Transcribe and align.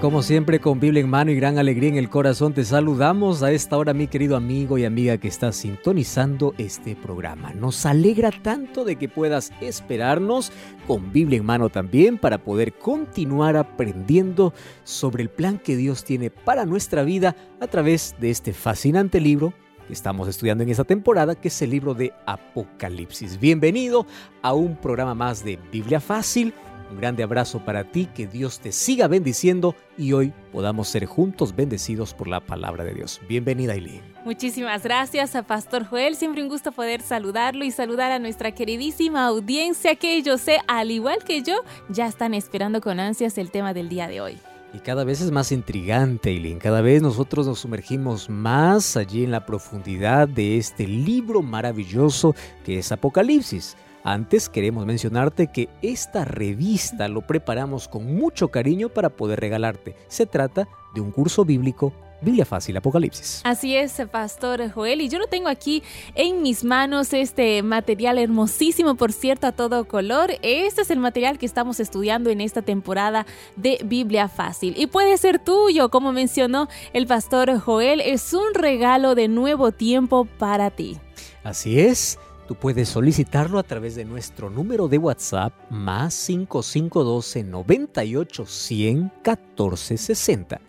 Como 0.00 0.22
siempre, 0.22 0.60
con 0.60 0.80
Biblia 0.80 1.02
en 1.02 1.10
mano 1.10 1.30
y 1.30 1.34
gran 1.34 1.58
alegría 1.58 1.90
en 1.90 1.98
el 1.98 2.08
corazón, 2.08 2.54
te 2.54 2.64
saludamos 2.64 3.42
a 3.42 3.52
esta 3.52 3.76
hora, 3.76 3.92
mi 3.92 4.06
querido 4.06 4.34
amigo 4.34 4.78
y 4.78 4.86
amiga 4.86 5.18
que 5.18 5.28
está 5.28 5.52
sintonizando 5.52 6.54
este 6.56 6.96
programa. 6.96 7.52
Nos 7.52 7.84
alegra 7.84 8.30
tanto 8.30 8.86
de 8.86 8.96
que 8.96 9.10
puedas 9.10 9.52
esperarnos 9.60 10.52
con 10.86 11.12
Biblia 11.12 11.36
en 11.36 11.44
mano 11.44 11.68
también 11.68 12.16
para 12.16 12.38
poder 12.38 12.72
continuar 12.78 13.58
aprendiendo 13.58 14.54
sobre 14.84 15.22
el 15.22 15.28
plan 15.28 15.58
que 15.58 15.76
Dios 15.76 16.02
tiene 16.02 16.30
para 16.30 16.64
nuestra 16.64 17.02
vida 17.02 17.36
a 17.60 17.66
través 17.66 18.16
de 18.18 18.30
este 18.30 18.54
fascinante 18.54 19.20
libro 19.20 19.52
que 19.86 19.92
estamos 19.92 20.28
estudiando 20.28 20.64
en 20.64 20.70
esta 20.70 20.84
temporada, 20.84 21.34
que 21.34 21.48
es 21.48 21.60
el 21.60 21.68
libro 21.68 21.92
de 21.92 22.14
Apocalipsis. 22.24 23.38
Bienvenido 23.38 24.06
a 24.40 24.54
un 24.54 24.76
programa 24.76 25.14
más 25.14 25.44
de 25.44 25.58
Biblia 25.70 26.00
Fácil 26.00 26.54
un 26.90 26.98
grande 26.98 27.22
abrazo 27.22 27.64
para 27.64 27.84
ti, 27.84 28.06
que 28.06 28.26
Dios 28.26 28.60
te 28.60 28.72
siga 28.72 29.08
bendiciendo 29.08 29.74
y 29.96 30.12
hoy 30.12 30.32
podamos 30.52 30.88
ser 30.88 31.06
juntos 31.06 31.54
bendecidos 31.54 32.14
por 32.14 32.28
la 32.28 32.40
palabra 32.40 32.84
de 32.84 32.94
Dios. 32.94 33.20
Bienvenida, 33.28 33.74
Eileen. 33.74 34.02
Muchísimas 34.24 34.82
gracias 34.82 35.34
a 35.34 35.42
Pastor 35.42 35.84
Joel. 35.84 36.16
Siempre 36.16 36.42
un 36.42 36.48
gusto 36.48 36.72
poder 36.72 37.00
saludarlo 37.00 37.64
y 37.64 37.70
saludar 37.70 38.12
a 38.12 38.18
nuestra 38.18 38.52
queridísima 38.52 39.26
audiencia 39.26 39.94
que 39.94 40.20
yo 40.22 40.36
sé, 40.36 40.58
al 40.66 40.90
igual 40.90 41.18
que 41.24 41.42
yo, 41.42 41.62
ya 41.88 42.06
están 42.06 42.34
esperando 42.34 42.80
con 42.80 43.00
ansias 43.00 43.38
el 43.38 43.50
tema 43.50 43.72
del 43.72 43.88
día 43.88 44.08
de 44.08 44.20
hoy. 44.20 44.38
Y 44.72 44.78
cada 44.78 45.02
vez 45.02 45.20
es 45.20 45.32
más 45.32 45.50
intrigante, 45.50 46.30
Eileen. 46.30 46.58
Cada 46.58 46.80
vez 46.80 47.02
nosotros 47.02 47.46
nos 47.46 47.58
sumergimos 47.58 48.30
más 48.30 48.96
allí 48.96 49.24
en 49.24 49.32
la 49.32 49.44
profundidad 49.44 50.28
de 50.28 50.58
este 50.58 50.86
libro 50.86 51.42
maravilloso 51.42 52.36
que 52.64 52.78
es 52.78 52.92
Apocalipsis. 52.92 53.76
Antes 54.02 54.48
queremos 54.48 54.86
mencionarte 54.86 55.48
que 55.48 55.68
esta 55.82 56.24
revista 56.24 57.08
lo 57.08 57.20
preparamos 57.20 57.86
con 57.88 58.14
mucho 58.14 58.48
cariño 58.48 58.88
para 58.88 59.10
poder 59.10 59.40
regalarte. 59.40 59.94
Se 60.08 60.26
trata 60.26 60.68
de 60.94 61.00
un 61.00 61.10
curso 61.10 61.44
bíblico 61.44 61.92
Biblia 62.22 62.44
Fácil 62.44 62.76
Apocalipsis. 62.76 63.40
Así 63.44 63.76
es, 63.76 64.00
Pastor 64.10 64.70
Joel. 64.70 65.00
Y 65.00 65.08
yo 65.08 65.18
lo 65.18 65.26
tengo 65.26 65.48
aquí 65.48 65.82
en 66.14 66.42
mis 66.42 66.64
manos, 66.64 67.12
este 67.12 67.62
material 67.62 68.18
hermosísimo, 68.18 68.94
por 68.94 69.12
cierto, 69.12 69.46
a 69.46 69.52
todo 69.52 69.86
color. 69.86 70.32
Este 70.42 70.82
es 70.82 70.90
el 70.90 70.98
material 70.98 71.38
que 71.38 71.46
estamos 71.46 71.80
estudiando 71.80 72.30
en 72.30 72.40
esta 72.40 72.62
temporada 72.62 73.26
de 73.56 73.80
Biblia 73.84 74.28
Fácil. 74.28 74.74
Y 74.76 74.86
puede 74.86 75.16
ser 75.18 75.38
tuyo, 75.38 75.90
como 75.90 76.12
mencionó 76.12 76.68
el 76.92 77.06
Pastor 77.06 77.58
Joel. 77.58 78.00
Es 78.00 78.34
un 78.34 78.54
regalo 78.54 79.14
de 79.14 79.28
nuevo 79.28 79.72
tiempo 79.72 80.26
para 80.38 80.70
ti. 80.70 80.98
Así 81.42 81.80
es. 81.80 82.18
Tú 82.50 82.56
puedes 82.56 82.88
solicitarlo 82.88 83.60
a 83.60 83.62
través 83.62 83.94
de 83.94 84.04
nuestro 84.04 84.50
número 84.50 84.88
de 84.88 84.98
WhatsApp 84.98 85.52
más 85.70 86.12
5512 86.14 87.44
98 87.44 88.44
100 88.44 89.12
14 89.22 89.96
60. 89.96 90.60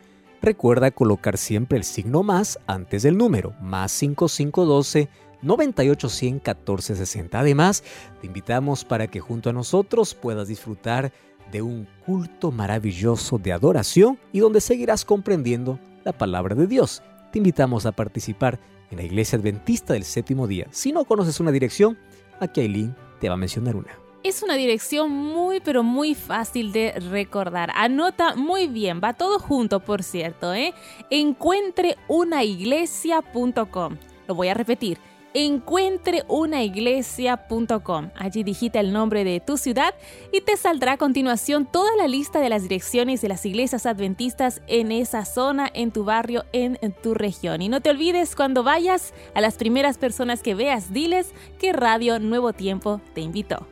Recuerda 0.44 0.92
colocar 0.92 1.40
siempre 1.40 1.80
el 1.80 1.84
signo 1.84 2.22
más 2.22 2.60
antes 2.68 3.02
del 3.02 3.18
número, 3.18 3.56
más 3.64 3.92
5512 3.94 5.10
98 5.42 6.08
100 6.08 6.40
14 6.42 6.96
60. 6.98 7.40
Además, 7.40 7.84
te 8.22 8.28
invitamos 8.28 8.86
para 8.86 9.08
que 9.08 9.20
junto 9.20 9.50
a 9.50 9.54
nosotros 9.54 10.14
puedas 10.14 10.50
disfrutar 10.50 11.12
de 11.52 11.64
un 11.64 11.88
culto 12.06 12.52
maravilloso 12.52 13.40
de 13.40 13.54
adoración 13.54 14.20
y 14.32 14.38
donde 14.38 14.62
seguirás 14.62 15.04
comprendiendo 15.04 15.80
la 16.04 16.12
palabra 16.16 16.54
de 16.54 16.68
Dios. 16.68 17.02
Te 17.32 17.40
invitamos 17.40 17.88
a 17.88 17.92
participar 17.92 18.60
en 18.92 18.98
la 18.98 19.04
Iglesia 19.04 19.40
Adventista 19.40 19.94
del 19.94 20.04
Séptimo 20.04 20.46
Día. 20.48 20.68
Si 20.72 20.92
no 20.92 21.06
conoces 21.06 21.40
una 21.40 21.52
dirección, 21.52 21.98
aquí 22.40 22.62
Aileen 22.62 22.96
te 23.20 23.30
va 23.30 23.34
a 23.34 23.38
mencionar 23.38 23.76
una. 23.76 23.98
Es 24.24 24.44
una 24.44 24.54
dirección 24.54 25.10
muy 25.10 25.62
pero 25.62 25.82
muy 25.82 26.14
fácil 26.14 26.72
de 26.72 26.92
recordar. 27.10 27.72
Anota 27.76 28.36
muy 28.36 28.68
bien, 28.68 29.02
va 29.04 29.14
todo 29.14 29.40
junto 29.40 29.80
por 29.80 30.04
cierto, 30.04 30.54
¿eh? 30.54 30.76
Encuentreunaiglesia.com. 31.10 33.98
Lo 34.28 34.36
voy 34.36 34.50
a 34.50 34.54
repetir 34.54 35.00
encuentreunaiglesia.com. 35.34 38.10
Allí 38.16 38.44
digita 38.44 38.80
el 38.80 38.94
nombre 38.94 39.24
de 39.24 39.40
tu 39.40 39.58
ciudad 39.58 39.96
y 40.32 40.42
te 40.42 40.58
saldrá 40.58 40.94
a 40.94 40.98
continuación 40.98 41.66
toda 41.66 41.96
la 41.96 42.08
lista 42.08 42.40
de 42.40 42.50
las 42.50 42.64
direcciones 42.64 43.22
de 43.22 43.30
las 43.30 43.46
iglesias 43.46 43.86
adventistas 43.86 44.62
en 44.68 44.92
esa 44.92 45.26
zona, 45.26 45.70
en 45.74 45.92
tu 45.92 46.04
barrio, 46.04 46.46
en 46.54 46.78
tu 47.02 47.14
región. 47.14 47.62
Y 47.62 47.70
no 47.70 47.82
te 47.82 47.90
olvides 47.90 48.36
cuando 48.36 48.64
vayas 48.64 49.14
a 49.34 49.42
las 49.42 49.56
primeras 49.56 49.98
personas 49.98 50.44
que 50.44 50.56
veas, 50.56 50.94
diles 50.94 51.34
que 51.60 51.74
Radio 51.74 52.20
Nuevo 52.20 52.54
Tiempo 52.54 53.02
te 53.14 53.22
invitó. 53.22 53.68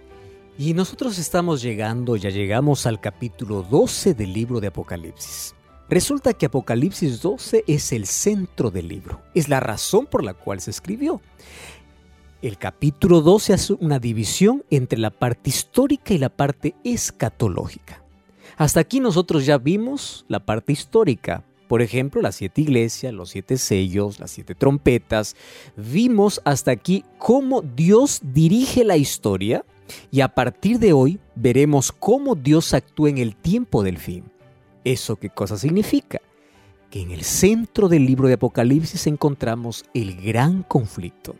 Y 0.57 0.73
nosotros 0.73 1.17
estamos 1.17 1.61
llegando, 1.61 2.17
ya 2.17 2.29
llegamos 2.29 2.85
al 2.85 2.99
capítulo 2.99 3.63
12 3.63 4.13
del 4.13 4.33
libro 4.33 4.59
de 4.59 4.67
Apocalipsis. 4.67 5.55
Resulta 5.89 6.33
que 6.33 6.45
Apocalipsis 6.45 7.19
12 7.19 7.63
es 7.65 7.91
el 7.93 8.05
centro 8.05 8.69
del 8.69 8.87
libro, 8.87 9.23
es 9.33 9.49
la 9.49 9.59
razón 9.59 10.05
por 10.05 10.23
la 10.23 10.35
cual 10.35 10.61
se 10.61 10.69
escribió. 10.69 11.19
El 12.43 12.59
capítulo 12.59 13.21
12 13.21 13.53
hace 13.53 13.73
una 13.73 13.97
división 13.97 14.63
entre 14.69 14.99
la 14.99 15.09
parte 15.09 15.49
histórica 15.49 16.13
y 16.13 16.19
la 16.19 16.29
parte 16.29 16.75
escatológica. 16.83 18.03
Hasta 18.55 18.81
aquí 18.81 18.99
nosotros 18.99 19.47
ya 19.47 19.57
vimos 19.57 20.25
la 20.27 20.45
parte 20.45 20.73
histórica, 20.73 21.43
por 21.67 21.81
ejemplo, 21.81 22.21
las 22.21 22.35
siete 22.35 22.61
iglesias, 22.61 23.11
los 23.11 23.31
siete 23.31 23.57
sellos, 23.57 24.19
las 24.19 24.29
siete 24.29 24.53
trompetas. 24.53 25.35
Vimos 25.75 26.39
hasta 26.45 26.69
aquí 26.69 27.03
cómo 27.17 27.63
Dios 27.63 28.21
dirige 28.21 28.83
la 28.83 28.97
historia 28.97 29.65
y 30.11 30.21
a 30.21 30.27
partir 30.27 30.77
de 30.77 30.93
hoy 30.93 31.19
veremos 31.35 31.91
cómo 31.91 32.35
Dios 32.35 32.75
actúa 32.75 33.09
en 33.09 33.17
el 33.17 33.35
tiempo 33.35 33.81
del 33.81 33.97
fin. 33.97 34.23
¿Eso 34.89 35.17
qué 35.17 35.29
cosa 35.29 35.55
significa? 35.55 36.19
Que 36.89 37.01
en 37.01 37.11
el 37.11 37.23
centro 37.23 37.89
del 37.89 38.07
libro 38.07 38.27
de 38.27 38.33
Apocalipsis 38.33 39.05
encontramos 39.05 39.85
el 39.93 40.19
gran 40.19 40.63
conflicto. 40.63 41.35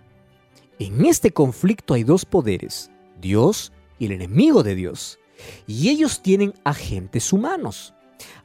En 0.78 1.04
este 1.04 1.32
conflicto 1.32 1.96
hay 1.96 2.04
dos 2.04 2.26
poderes, 2.26 2.92
Dios 3.20 3.72
y 3.98 4.06
el 4.06 4.12
enemigo 4.12 4.62
de 4.62 4.76
Dios, 4.76 5.18
y 5.66 5.90
ellos 5.90 6.22
tienen 6.22 6.54
agentes 6.64 7.34
humanos. 7.34 7.96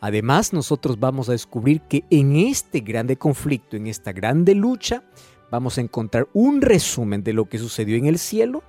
Además, 0.00 0.54
nosotros 0.54 0.98
vamos 0.98 1.28
a 1.28 1.32
descubrir 1.32 1.82
que 1.82 2.04
en 2.09 2.36
este 2.36 2.81
grande 2.81 3.19
conflicto, 3.19 3.76
en 3.76 3.88
esta 3.88 4.10
grande 4.10 4.54
lucha, 4.54 5.03
vamos 5.50 5.76
a 5.76 5.82
encontrar 5.82 6.28
un 6.32 6.62
resumen 6.62 7.22
de 7.22 7.34
lo 7.34 7.47
que 7.47 7.59
sucedió 7.59 7.98
en 7.98 8.06
el 8.06 8.19
cielo 8.19 8.62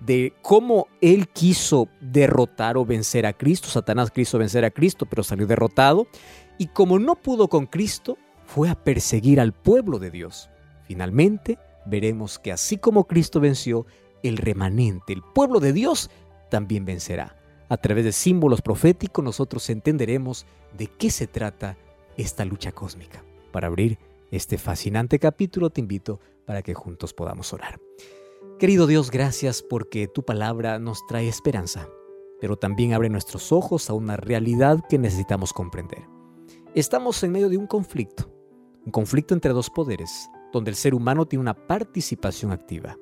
de 0.00 0.32
cómo 0.42 0.88
él 1.00 1.28
quiso 1.28 1.88
derrotar 2.00 2.76
o 2.76 2.84
vencer 2.84 3.26
a 3.26 3.32
Cristo. 3.32 3.68
Satanás 3.68 4.10
quiso 4.10 4.38
vencer 4.38 4.64
a 4.64 4.70
Cristo, 4.70 5.06
pero 5.06 5.22
salió 5.22 5.46
derrotado. 5.46 6.06
Y 6.58 6.68
como 6.68 6.98
no 6.98 7.16
pudo 7.16 7.48
con 7.48 7.66
Cristo, 7.66 8.18
fue 8.46 8.68
a 8.68 8.74
perseguir 8.74 9.40
al 9.40 9.52
pueblo 9.52 9.98
de 9.98 10.10
Dios. 10.10 10.50
Finalmente, 10.86 11.58
veremos 11.84 12.38
que 12.38 12.52
así 12.52 12.78
como 12.78 13.06
Cristo 13.06 13.40
venció, 13.40 13.86
el 14.22 14.36
remanente, 14.36 15.12
el 15.12 15.22
pueblo 15.22 15.60
de 15.60 15.72
Dios, 15.72 16.10
también 16.50 16.84
vencerá. 16.84 17.36
A 17.68 17.76
través 17.76 18.04
de 18.04 18.12
símbolos 18.12 18.62
proféticos 18.62 19.24
nosotros 19.24 19.68
entenderemos 19.70 20.46
de 20.76 20.86
qué 20.86 21.10
se 21.10 21.26
trata 21.26 21.76
esta 22.16 22.44
lucha 22.44 22.72
cósmica. 22.72 23.24
Para 23.50 23.66
abrir 23.66 23.98
este 24.30 24.58
fascinante 24.58 25.18
capítulo 25.18 25.70
te 25.70 25.80
invito 25.80 26.20
para 26.44 26.62
que 26.62 26.74
juntos 26.74 27.12
podamos 27.12 27.52
orar. 27.52 27.80
Querido 28.58 28.86
Dios, 28.86 29.10
gracias 29.10 29.62
porque 29.62 30.08
tu 30.08 30.24
palabra 30.24 30.78
nos 30.78 31.06
trae 31.06 31.28
esperanza, 31.28 31.90
pero 32.40 32.56
también 32.56 32.94
abre 32.94 33.10
nuestros 33.10 33.52
ojos 33.52 33.90
a 33.90 33.92
una 33.92 34.16
realidad 34.16 34.80
que 34.88 34.98
necesitamos 34.98 35.52
comprender. 35.52 36.04
Estamos 36.74 37.22
en 37.22 37.32
medio 37.32 37.48
de 37.50 37.58
un 37.58 37.66
conflicto, 37.66 38.32
un 38.84 38.92
conflicto 38.92 39.34
entre 39.34 39.52
dos 39.52 39.68
poderes, 39.68 40.30
donde 40.52 40.70
el 40.70 40.76
ser 40.76 40.94
humano 40.94 41.26
tiene 41.26 41.42
una 41.42 41.66
participación 41.66 42.52
activa. 42.52 42.96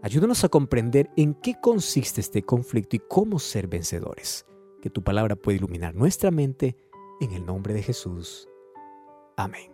Ayúdanos 0.00 0.44
a 0.44 0.48
comprender 0.48 1.10
en 1.16 1.34
qué 1.34 1.54
consiste 1.60 2.20
este 2.20 2.42
conflicto 2.42 2.96
y 2.96 3.00
cómo 3.00 3.38
ser 3.38 3.68
vencedores. 3.68 4.46
Que 4.80 4.90
tu 4.90 5.02
palabra 5.02 5.36
pueda 5.36 5.56
iluminar 5.56 5.94
nuestra 5.94 6.30
mente 6.30 6.76
en 7.20 7.32
el 7.32 7.46
nombre 7.46 7.72
de 7.72 7.82
Jesús. 7.82 8.48
Amén. 9.36 9.73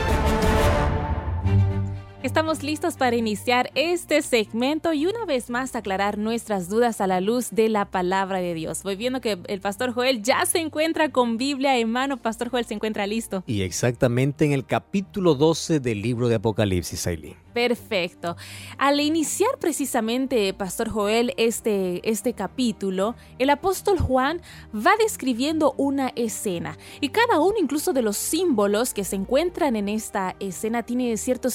Estamos 2.31 2.63
listos 2.63 2.95
para 2.95 3.17
iniciar 3.17 3.71
este 3.75 4.21
segmento 4.21 4.93
y 4.93 5.05
una 5.05 5.25
vez 5.25 5.49
más 5.49 5.75
aclarar 5.75 6.17
nuestras 6.17 6.69
dudas 6.69 7.01
a 7.01 7.05
la 7.05 7.19
luz 7.19 7.49
de 7.51 7.67
la 7.67 7.83
palabra 7.83 8.39
de 8.39 8.53
Dios. 8.53 8.83
Voy 8.83 8.95
viendo 8.95 9.19
que 9.19 9.37
el 9.47 9.59
pastor 9.59 9.93
Joel 9.93 10.23
ya 10.23 10.45
se 10.45 10.59
encuentra 10.59 11.09
con 11.09 11.35
Biblia 11.35 11.77
en 11.77 11.91
mano. 11.91 12.15
Pastor 12.15 12.47
Joel 12.47 12.63
se 12.63 12.73
encuentra 12.73 13.05
listo. 13.05 13.43
Y 13.47 13.63
exactamente 13.63 14.45
en 14.45 14.53
el 14.53 14.65
capítulo 14.65 15.35
12 15.35 15.81
del 15.81 16.01
libro 16.01 16.29
de 16.29 16.35
Apocalipsis, 16.35 17.05
Aileen. 17.05 17.35
Perfecto. 17.53 18.37
Al 18.77 19.01
iniciar 19.01 19.57
precisamente, 19.59 20.53
Pastor 20.53 20.89
Joel, 20.89 21.33
este, 21.35 21.99
este 22.09 22.33
capítulo, 22.33 23.15
el 23.39 23.49
apóstol 23.49 23.99
Juan 23.99 24.41
va 24.73 24.91
describiendo 24.97 25.73
una 25.77 26.13
escena 26.15 26.77
y 27.01 27.09
cada 27.09 27.39
uno 27.39 27.55
incluso 27.59 27.91
de 27.91 28.01
los 28.01 28.15
símbolos 28.15 28.93
que 28.93 29.03
se 29.03 29.17
encuentran 29.17 29.75
en 29.75 29.89
esta 29.89 30.35
escena 30.39 30.83
tiene 30.83 31.17
ciertos 31.17 31.53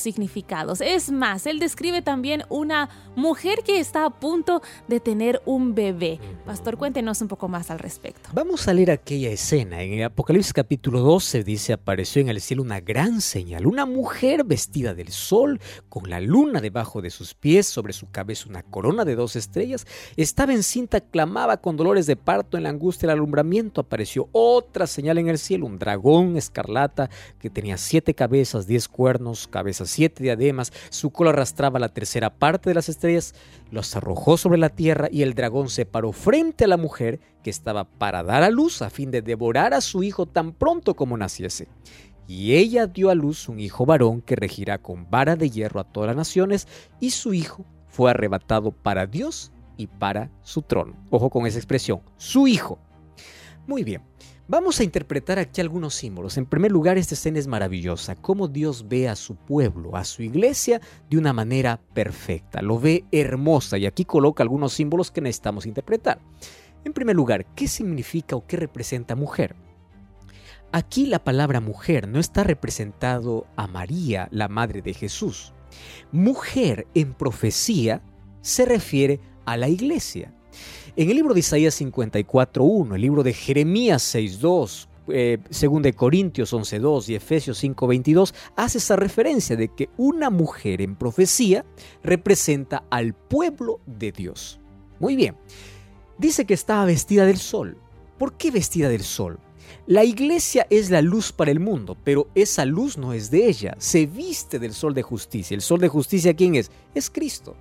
Es 0.81 1.11
más, 1.11 1.47
él 1.47 1.59
describe 1.59 2.03
también 2.03 2.43
una 2.49 2.89
mujer 3.15 3.61
que 3.65 3.79
está 3.79 4.05
a 4.05 4.11
punto 4.11 4.63
de 4.89 5.01
tener 5.01 5.41
un 5.47 5.75
bebé. 5.75 6.19
Pastor, 6.45 6.77
cuéntenos 6.77 7.21
un 7.23 7.29
poco 7.29 7.49
más 7.49 7.71
al 7.71 7.79
respecto. 7.79 8.29
Vamos 8.33 8.67
a 8.69 8.75
leer 8.75 8.91
aquella 8.91 9.31
escena. 9.31 9.83
En 9.83 9.95
el 9.95 10.05
Apocalipsis 10.05 10.53
capítulo 10.53 11.01
12 11.01 11.45
dice, 11.45 11.73
apareció 11.73 12.21
en 12.21 12.29
el 12.29 12.41
cielo 12.41 12.63
una 12.63 12.81
gran 12.81 13.21
señal, 13.21 13.67
una 13.67 13.87
mujer 13.87 14.45
vestida 14.45 14.95
del 14.95 15.09
sol 15.09 15.61
con 15.89 16.11
la 16.11 16.21
luna 16.21 16.61
debajo 16.61 17.01
de 17.01 17.11
sus 17.11 17.35
pies, 17.35 17.67
sobre 17.67 17.93
su 17.93 18.11
cabeza 18.11 18.49
una 18.49 18.63
corona 18.63 19.05
de 19.05 19.15
dos 19.15 19.37
estrellas, 19.37 19.87
estaba 20.17 20.53
encinta, 20.53 21.01
clamaba 21.01 21.59
con 21.59 21.77
dolores 21.77 22.07
de 22.07 22.17
parto 22.17 22.57
en 22.57 22.65
la 22.65 22.71
angustia 22.71 23.07
del 23.07 23.19
alumbramiento. 23.19 23.81
Apareció 23.81 24.29
otra 24.33 24.87
señal 24.87 25.19
en 25.19 25.29
el 25.29 25.39
cielo, 25.39 25.67
un 25.67 25.79
dragón 25.79 26.37
escarlata 26.37 27.11
que 27.39 27.51
tenía 27.51 27.77
siete 27.77 28.15
cabezas, 28.15 28.67
diez 28.67 28.89
cuernos, 28.89 29.47
cabezas 29.47 29.91
siete 29.91 30.23
diademas, 30.23 30.56
su 30.65 31.11
cola 31.11 31.31
arrastraba 31.31 31.79
la 31.79 31.89
tercera 31.89 32.31
parte 32.31 32.71
de 32.71 32.75
las 32.75 32.89
estrellas, 32.89 33.35
los 33.71 33.95
arrojó 33.97 34.37
sobre 34.37 34.59
la 34.59 34.71
tierra 34.71 35.09
y 35.11 35.23
el 35.23 35.35
dragón 35.35 35.69
se 35.69 35.87
paró 35.87 36.13
frente 36.13 36.65
a 36.65 36.69
la 36.69 36.77
mujer 36.77 37.21
que 37.43 37.51
estaba 37.51 37.85
para 37.85 38.23
dar 38.23 38.43
a 38.43 38.51
luz 38.51 38.83
a 38.83 38.91
fin 38.91 39.11
de 39.11 39.23
devorar 39.23 39.75
a 39.75 39.81
su 39.81 40.03
hijo 40.03 40.27
tan 40.27 40.53
pronto 40.53 40.95
como 40.95 41.17
naciese 41.17 41.69
y 42.29 42.55
ella 42.55 42.87
dio 42.87 43.11
a 43.11 43.15
luz 43.15 43.49
un 43.49 43.61
hijo 43.61 43.87
varón 43.87 44.21
que 44.21 44.37
regirá 44.37 44.79
con 44.79 45.09
vara 45.11 45.37
de 45.37 45.51
hierro 45.51 45.81
a 45.81 45.85
todas 45.85 46.09
las 46.09 46.17
naciones, 46.17 46.67
y 47.01 47.11
su 47.11 47.35
hijo 47.35 47.65
fue 47.87 48.11
arrebatado 48.11 48.73
para 48.73 49.07
Dios 49.07 49.53
y 49.77 49.87
para 49.87 50.31
su 50.43 50.63
trono. 50.63 50.97
Ojo 51.11 51.31
con 51.31 51.47
esa 51.47 51.59
expresión, 51.59 52.01
su 52.17 52.49
hijo. 52.49 52.79
Muy 53.67 53.85
bien, 53.85 54.03
vamos 54.49 54.81
a 54.81 54.85
interpretar 54.85 55.39
aquí 55.39 55.61
algunos 55.61 55.95
símbolos. 55.95 56.37
En 56.37 56.47
primer 56.47 56.73
lugar, 56.73 56.99
esta 56.99 57.15
escena 57.15 57.39
es 57.39 57.47
maravillosa, 57.47 58.15
cómo 58.17 58.49
Dios 58.49 58.89
ve 58.89 59.09
a 59.09 59.17
su 59.17 59.37
pueblo, 59.37 59.97
a 59.97 60.05
su 60.05 60.23
iglesia, 60.23 60.81
de 61.11 61.19
una 61.19 61.33
manera 61.33 61.81
perfecta, 61.95 62.63
lo 62.63 62.79
ve 62.79 63.05
hermosa, 63.13 63.79
y 63.79 63.87
aquí 63.87 64.05
coloca 64.05 64.43
algunos 64.43 64.73
símbolos 64.73 65.11
que 65.11 65.21
necesitamos 65.21 65.67
interpretar. 65.67 66.21
En 66.85 66.93
primer 66.93 67.17
lugar, 67.17 67.47
¿qué 67.55 67.67
significa 67.67 68.37
o 68.37 68.47
qué 68.47 68.57
representa 68.57 69.17
mujer? 69.17 69.57
Aquí 70.73 71.07
la 71.07 71.23
palabra 71.23 71.61
mujer 71.61 72.09
no 72.09 72.21
está 72.21 72.45
representado 72.45 73.47
a 73.57 73.67
María, 73.67 74.29
la 74.31 74.49
madre 74.49 74.83
de 74.83 74.95
Jesús. 74.95 75.53
Mujer 76.13 76.87
en 76.95 77.15
profecía 77.15 78.03
se 78.41 78.65
refiere 78.67 79.21
a 79.45 79.57
la 79.57 79.69
iglesia. 79.69 80.33
En 80.99 81.11
el 81.11 81.17
libro 81.17 81.35
de 81.35 81.41
Isaías 81.41 81.79
54.1, 81.79 82.95
el 82.95 83.01
libro 83.03 83.23
de 83.23 83.35
Jeremías 83.35 84.15
6.2, 84.15 84.89
eh, 85.09 85.37
según 85.51 85.83
de 85.83 85.93
Corintios 85.93 86.55
11.2 86.55 87.11
y 87.11 87.15
Efesios 87.15 87.63
5.22, 87.63 88.33
hace 88.57 88.79
esa 88.79 88.97
referencia 88.97 89.57
de 89.57 89.69
que 89.69 89.91
una 89.99 90.31
mujer 90.31 90.81
en 90.81 90.97
profecía 90.97 91.67
representa 92.03 92.85
al 92.89 93.13
pueblo 93.13 93.81
de 93.85 94.11
Dios. 94.11 94.59
Muy 94.99 95.17
bien, 95.17 95.37
dice 96.17 96.47
que 96.47 96.55
estaba 96.55 96.87
vestida 96.87 97.27
del 97.27 97.37
sol. 97.37 97.77
¿Por 98.17 98.33
qué 98.39 98.51
vestida 98.51 98.89
del 98.89 99.03
sol? 99.03 99.39
La 99.87 100.03
iglesia 100.03 100.67
es 100.71 100.89
la 100.89 101.03
luz 101.03 101.31
para 101.31 101.51
el 101.51 101.61
mundo, 101.61 101.99
pero 102.05 102.31
esa 102.35 102.65
luz 102.65 102.97
no 102.97 103.13
es 103.13 103.31
de 103.31 103.47
ella, 103.47 103.77
se 103.79 104.07
viste 104.07 104.59
del 104.59 104.73
sol 104.73 104.95
de 104.95 105.03
justicia. 105.03 105.55
¿El 105.55 105.61
sol 105.61 105.79
de 105.79 105.89
justicia 105.89 106.33
quién 106.33 106.55
es? 106.55 106.71
Es 106.95 107.11
Cristo. 107.11 107.55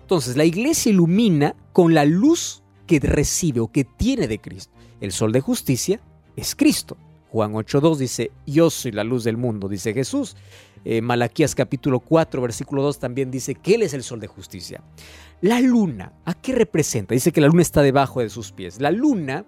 Entonces 0.00 0.36
la 0.36 0.44
iglesia 0.44 0.90
ilumina 0.90 1.56
con 1.72 1.92
la 1.92 2.04
luz 2.04 2.62
que 2.88 2.98
recibe 2.98 3.60
o 3.60 3.68
que 3.68 3.84
tiene 3.84 4.26
de 4.26 4.40
Cristo. 4.40 4.72
El 5.00 5.12
sol 5.12 5.30
de 5.30 5.40
justicia 5.40 6.00
es 6.34 6.56
Cristo. 6.56 6.96
Juan 7.30 7.52
8.2 7.52 7.96
dice, 7.98 8.30
yo 8.46 8.70
soy 8.70 8.90
la 8.90 9.04
luz 9.04 9.22
del 9.22 9.36
mundo, 9.36 9.68
dice 9.68 9.92
Jesús. 9.92 10.34
Eh, 10.84 11.02
Malaquías 11.02 11.54
capítulo 11.54 12.00
4, 12.00 12.40
versículo 12.40 12.82
2 12.82 12.98
también 12.98 13.30
dice 13.30 13.54
que 13.54 13.74
Él 13.74 13.82
es 13.82 13.92
el 13.92 14.02
sol 14.02 14.18
de 14.18 14.26
justicia. 14.26 14.82
La 15.42 15.60
luna, 15.60 16.14
¿a 16.24 16.34
qué 16.34 16.54
representa? 16.54 17.14
Dice 17.14 17.30
que 17.30 17.42
la 17.42 17.48
luna 17.48 17.62
está 17.62 17.82
debajo 17.82 18.20
de 18.20 18.30
sus 18.30 18.52
pies. 18.52 18.80
La 18.80 18.90
luna 18.90 19.44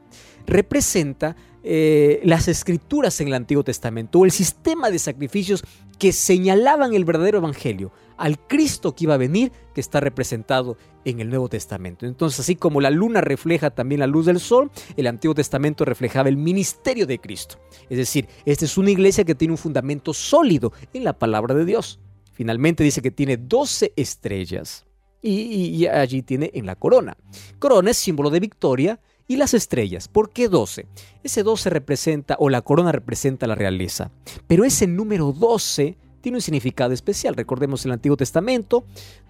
representa 0.50 1.36
eh, 1.62 2.20
las 2.24 2.48
escrituras 2.48 3.20
en 3.20 3.28
el 3.28 3.34
Antiguo 3.34 3.64
Testamento 3.64 4.18
o 4.18 4.24
el 4.24 4.30
sistema 4.30 4.90
de 4.90 4.98
sacrificios 4.98 5.62
que 5.98 6.12
señalaban 6.12 6.94
el 6.94 7.04
verdadero 7.04 7.38
evangelio 7.38 7.92
al 8.16 8.38
Cristo 8.38 8.94
que 8.94 9.04
iba 9.04 9.14
a 9.14 9.18
venir, 9.18 9.52
que 9.74 9.80
está 9.80 10.00
representado 10.00 10.76
en 11.04 11.20
el 11.20 11.30
Nuevo 11.30 11.48
Testamento. 11.48 12.04
Entonces, 12.04 12.40
así 12.40 12.56
como 12.56 12.80
la 12.80 12.90
luna 12.90 13.20
refleja 13.20 13.70
también 13.70 14.00
la 14.00 14.06
luz 14.06 14.26
del 14.26 14.40
sol, 14.40 14.70
el 14.96 15.06
Antiguo 15.06 15.34
Testamento 15.34 15.84
reflejaba 15.84 16.28
el 16.28 16.36
ministerio 16.36 17.06
de 17.06 17.18
Cristo. 17.18 17.58
Es 17.88 17.96
decir, 17.96 18.28
esta 18.44 18.66
es 18.66 18.76
una 18.76 18.90
iglesia 18.90 19.24
que 19.24 19.34
tiene 19.34 19.52
un 19.52 19.58
fundamento 19.58 20.12
sólido 20.12 20.72
en 20.92 21.04
la 21.04 21.18
palabra 21.18 21.54
de 21.54 21.64
Dios. 21.64 22.00
Finalmente 22.32 22.84
dice 22.84 23.02
que 23.02 23.10
tiene 23.10 23.36
12 23.36 23.92
estrellas 23.96 24.86
y, 25.22 25.86
allí 25.86 26.22
tiene 26.22 26.50
en 26.54 26.66
la 26.66 26.76
corona. 26.76 27.16
Corona 27.58 27.90
es 27.90 27.96
símbolo 27.96 28.30
de 28.30 28.40
victoria, 28.40 29.00
y 29.30 29.36
las 29.36 29.54
estrellas. 29.54 30.08
¿Por 30.08 30.30
qué 30.30 30.48
12? 30.48 30.86
Ese 31.22 31.44
12 31.44 31.70
representa, 31.70 32.34
o 32.40 32.50
la 32.50 32.62
corona 32.62 32.90
representa 32.90 33.46
la 33.46 33.54
realeza. 33.54 34.10
Pero 34.48 34.64
ese 34.64 34.88
número 34.88 35.30
12 35.30 35.96
tiene 36.20 36.38
un 36.38 36.42
significado 36.42 36.92
especial. 36.92 37.36
Recordemos 37.36 37.84
el 37.84 37.92
Antiguo 37.92 38.16
Testamento, 38.16 38.84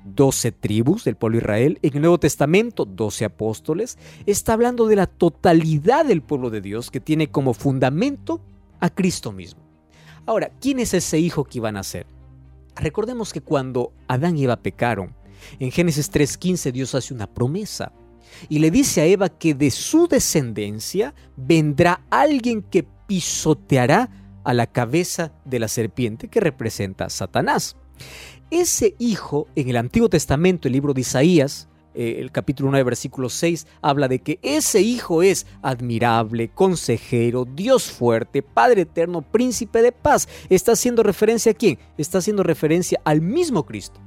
12 0.06 0.52
tribus 0.52 1.04
del 1.04 1.16
pueblo 1.16 1.36
de 1.36 1.42
Israel. 1.42 1.78
En 1.82 1.96
el 1.96 2.00
Nuevo 2.00 2.18
Testamento, 2.18 2.86
12 2.86 3.26
apóstoles. 3.26 3.98
Está 4.24 4.54
hablando 4.54 4.86
de 4.86 4.96
la 4.96 5.06
totalidad 5.06 6.06
del 6.06 6.22
pueblo 6.22 6.48
de 6.48 6.62
Dios 6.62 6.90
que 6.90 7.00
tiene 7.00 7.30
como 7.30 7.52
fundamento 7.52 8.40
a 8.80 8.88
Cristo 8.88 9.32
mismo. 9.32 9.60
Ahora, 10.24 10.50
¿quién 10.62 10.80
es 10.80 10.94
ese 10.94 11.18
hijo 11.18 11.44
que 11.44 11.58
iban 11.58 11.76
a 11.76 11.82
ser? 11.82 12.06
Recordemos 12.74 13.34
que 13.34 13.42
cuando 13.42 13.92
Adán 14.08 14.38
y 14.38 14.44
Eva 14.44 14.56
pecaron, 14.56 15.14
en 15.58 15.70
Génesis 15.70 16.10
3.15 16.10 16.72
Dios 16.72 16.94
hace 16.94 17.12
una 17.12 17.26
promesa 17.26 17.92
y 18.48 18.58
le 18.58 18.70
dice 18.70 19.00
a 19.00 19.06
Eva 19.06 19.28
que 19.28 19.54
de 19.54 19.70
su 19.70 20.08
descendencia 20.08 21.14
vendrá 21.36 22.02
alguien 22.10 22.62
que 22.62 22.86
pisoteará 23.06 24.10
a 24.44 24.54
la 24.54 24.66
cabeza 24.66 25.32
de 25.44 25.58
la 25.58 25.68
serpiente 25.68 26.28
que 26.28 26.40
representa 26.40 27.06
a 27.06 27.10
Satanás. 27.10 27.76
Ese 28.50 28.94
hijo, 28.98 29.46
en 29.54 29.68
el 29.68 29.76
Antiguo 29.76 30.08
Testamento, 30.08 30.66
el 30.66 30.72
libro 30.72 30.94
de 30.94 31.02
Isaías, 31.02 31.68
eh, 31.92 32.16
el 32.18 32.30
capítulo 32.30 32.70
9, 32.70 32.84
versículo 32.84 33.28
6, 33.28 33.66
habla 33.82 34.06
de 34.08 34.20
que 34.20 34.38
ese 34.42 34.80
hijo 34.80 35.22
es 35.22 35.46
admirable, 35.60 36.48
consejero, 36.48 37.44
Dios 37.44 37.90
fuerte, 37.90 38.42
Padre 38.42 38.82
eterno, 38.82 39.22
príncipe 39.22 39.82
de 39.82 39.92
paz. 39.92 40.28
¿Está 40.48 40.72
haciendo 40.72 41.02
referencia 41.02 41.52
a 41.52 41.54
quién? 41.54 41.78
Está 41.98 42.18
haciendo 42.18 42.42
referencia 42.42 43.00
al 43.04 43.20
mismo 43.20 43.66
Cristo 43.66 44.00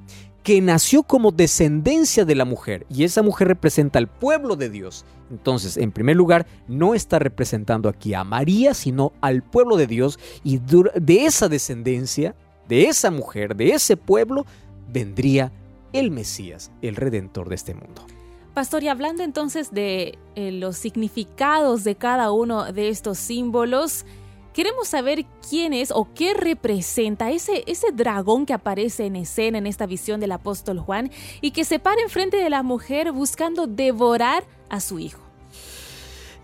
que 0.43 0.59
nació 0.61 1.03
como 1.03 1.31
descendencia 1.31 2.25
de 2.25 2.35
la 2.35 2.45
mujer 2.45 2.85
y 2.89 3.05
esa 3.05 3.23
mujer 3.23 3.47
representa 3.47 3.97
al 3.97 4.07
pueblo 4.07 4.55
de 4.57 4.69
Dios. 4.69 5.05
Entonces, 5.31 5.77
en 5.77 5.91
primer 5.91 6.17
lugar, 6.17 6.45
no 6.67 6.93
está 6.93 7.17
representando 7.17 7.87
aquí 7.87 8.13
a 8.13 8.23
María, 8.25 8.73
sino 8.73 9.13
al 9.21 9.41
pueblo 9.41 9.77
de 9.77 9.87
Dios 9.87 10.19
y 10.43 10.59
de 10.59 11.25
esa 11.25 11.47
descendencia, 11.47 12.35
de 12.67 12.85
esa 12.87 13.09
mujer, 13.09 13.55
de 13.55 13.69
ese 13.69 13.95
pueblo, 13.95 14.45
vendría 14.91 15.51
el 15.93 16.11
Mesías, 16.11 16.71
el 16.81 16.97
redentor 16.97 17.47
de 17.47 17.55
este 17.55 17.73
mundo. 17.73 18.05
Pastor, 18.53 18.83
y 18.83 18.89
hablando 18.89 19.23
entonces 19.23 19.71
de 19.71 20.19
eh, 20.35 20.51
los 20.51 20.77
significados 20.77 21.83
de 21.83 21.95
cada 21.95 22.31
uno 22.31 22.71
de 22.71 22.89
estos 22.89 23.17
símbolos, 23.17 24.05
Queremos 24.53 24.87
saber 24.87 25.25
quién 25.49 25.73
es 25.73 25.89
o 25.91 26.07
qué 26.13 26.35
representa 26.35 27.31
ese, 27.31 27.63
ese 27.65 27.91
dragón 27.91 28.45
que 28.45 28.53
aparece 28.53 29.05
en 29.05 29.15
escena 29.15 29.57
en 29.57 29.65
esta 29.65 29.87
visión 29.87 30.19
del 30.19 30.31
apóstol 30.31 30.79
Juan 30.79 31.09
y 31.41 31.51
que 31.51 31.65
se 31.65 31.79
para 31.79 32.01
enfrente 32.01 32.37
de 32.37 32.51
la 32.51 32.61
mujer 32.61 33.11
buscando 33.11 33.65
devorar 33.65 34.43
a 34.69 34.79
su 34.79 34.99
hijo. 34.99 35.23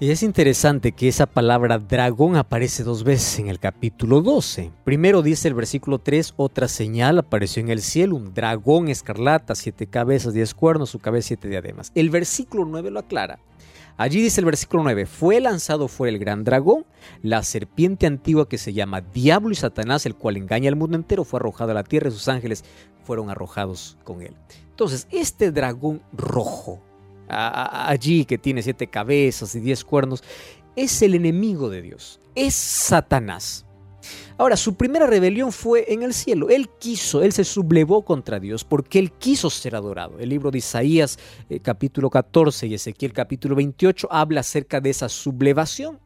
Y 0.01 0.11
es 0.11 0.23
interesante 0.23 0.93
que 0.93 1.09
esa 1.09 1.25
palabra 1.25 1.77
dragón 1.77 2.37
aparece 2.37 2.83
dos 2.83 3.03
veces 3.03 3.37
en 3.37 3.49
el 3.49 3.59
capítulo 3.59 4.21
12. 4.21 4.71
Primero 4.85 5.21
dice 5.21 5.49
el 5.49 5.53
versículo 5.53 5.99
3, 5.99 6.35
otra 6.37 6.69
señal 6.69 7.19
apareció 7.19 7.61
en 7.61 7.69
el 7.69 7.81
cielo, 7.81 8.15
un 8.15 8.33
dragón 8.33 8.87
escarlata, 8.87 9.55
siete 9.55 9.87
cabezas, 9.87 10.33
diez 10.33 10.53
cuernos, 10.53 10.89
su 10.89 10.99
cabeza 10.99 11.27
siete 11.27 11.49
diademas. 11.49 11.91
El 11.95 12.09
versículo 12.09 12.63
9 12.65 12.91
lo 12.91 12.99
aclara. 13.01 13.39
Allí 13.99 14.21
dice 14.21 14.39
el 14.39 14.45
versículo 14.45 14.83
9, 14.83 15.05
fue 15.05 15.41
lanzado 15.41 15.89
fuera 15.89 16.13
el 16.15 16.19
gran 16.19 16.45
dragón, 16.45 16.85
la 17.21 17.43
serpiente 17.43 18.07
antigua 18.07 18.47
que 18.47 18.57
se 18.57 18.71
llama 18.71 19.01
Diablo 19.01 19.51
y 19.51 19.55
Satanás, 19.55 20.05
el 20.05 20.15
cual 20.15 20.37
engaña 20.37 20.69
al 20.69 20.77
mundo 20.77 20.95
entero, 20.95 21.25
fue 21.25 21.37
arrojado 21.37 21.71
a 21.71 21.73
la 21.73 21.83
tierra 21.83 22.07
y 22.07 22.13
sus 22.13 22.29
ángeles 22.29 22.63
fueron 23.03 23.29
arrojados 23.29 23.97
con 24.05 24.21
él. 24.21 24.33
Entonces, 24.69 25.05
este 25.11 25.51
dragón 25.51 26.01
rojo, 26.13 26.81
allí 27.27 28.23
que 28.23 28.37
tiene 28.37 28.61
siete 28.61 28.87
cabezas 28.87 29.53
y 29.55 29.59
diez 29.59 29.83
cuernos, 29.83 30.23
es 30.77 31.01
el 31.01 31.13
enemigo 31.13 31.69
de 31.69 31.81
Dios, 31.81 32.21
es 32.35 32.55
Satanás. 32.55 33.65
Ahora, 34.39 34.55
su 34.55 34.75
primera 34.75 35.05
rebelión 35.05 35.51
fue 35.51 35.83
en 35.89 36.01
el 36.01 36.13
cielo. 36.13 36.47
Él 36.49 36.69
quiso, 36.79 37.21
él 37.21 37.33
se 37.33 37.43
sublevó 37.43 38.05
contra 38.05 38.39
Dios 38.39 38.63
porque 38.63 38.97
él 38.97 39.11
quiso 39.11 39.49
ser 39.49 39.75
adorado. 39.75 40.17
El 40.17 40.29
libro 40.29 40.49
de 40.49 40.59
Isaías 40.59 41.19
eh, 41.49 41.59
capítulo 41.59 42.09
14 42.09 42.67
y 42.67 42.73
Ezequiel 42.73 43.11
capítulo 43.11 43.53
28 43.55 44.07
habla 44.09 44.39
acerca 44.39 44.79
de 44.79 44.91
esa 44.91 45.09
sublevación. 45.09 45.99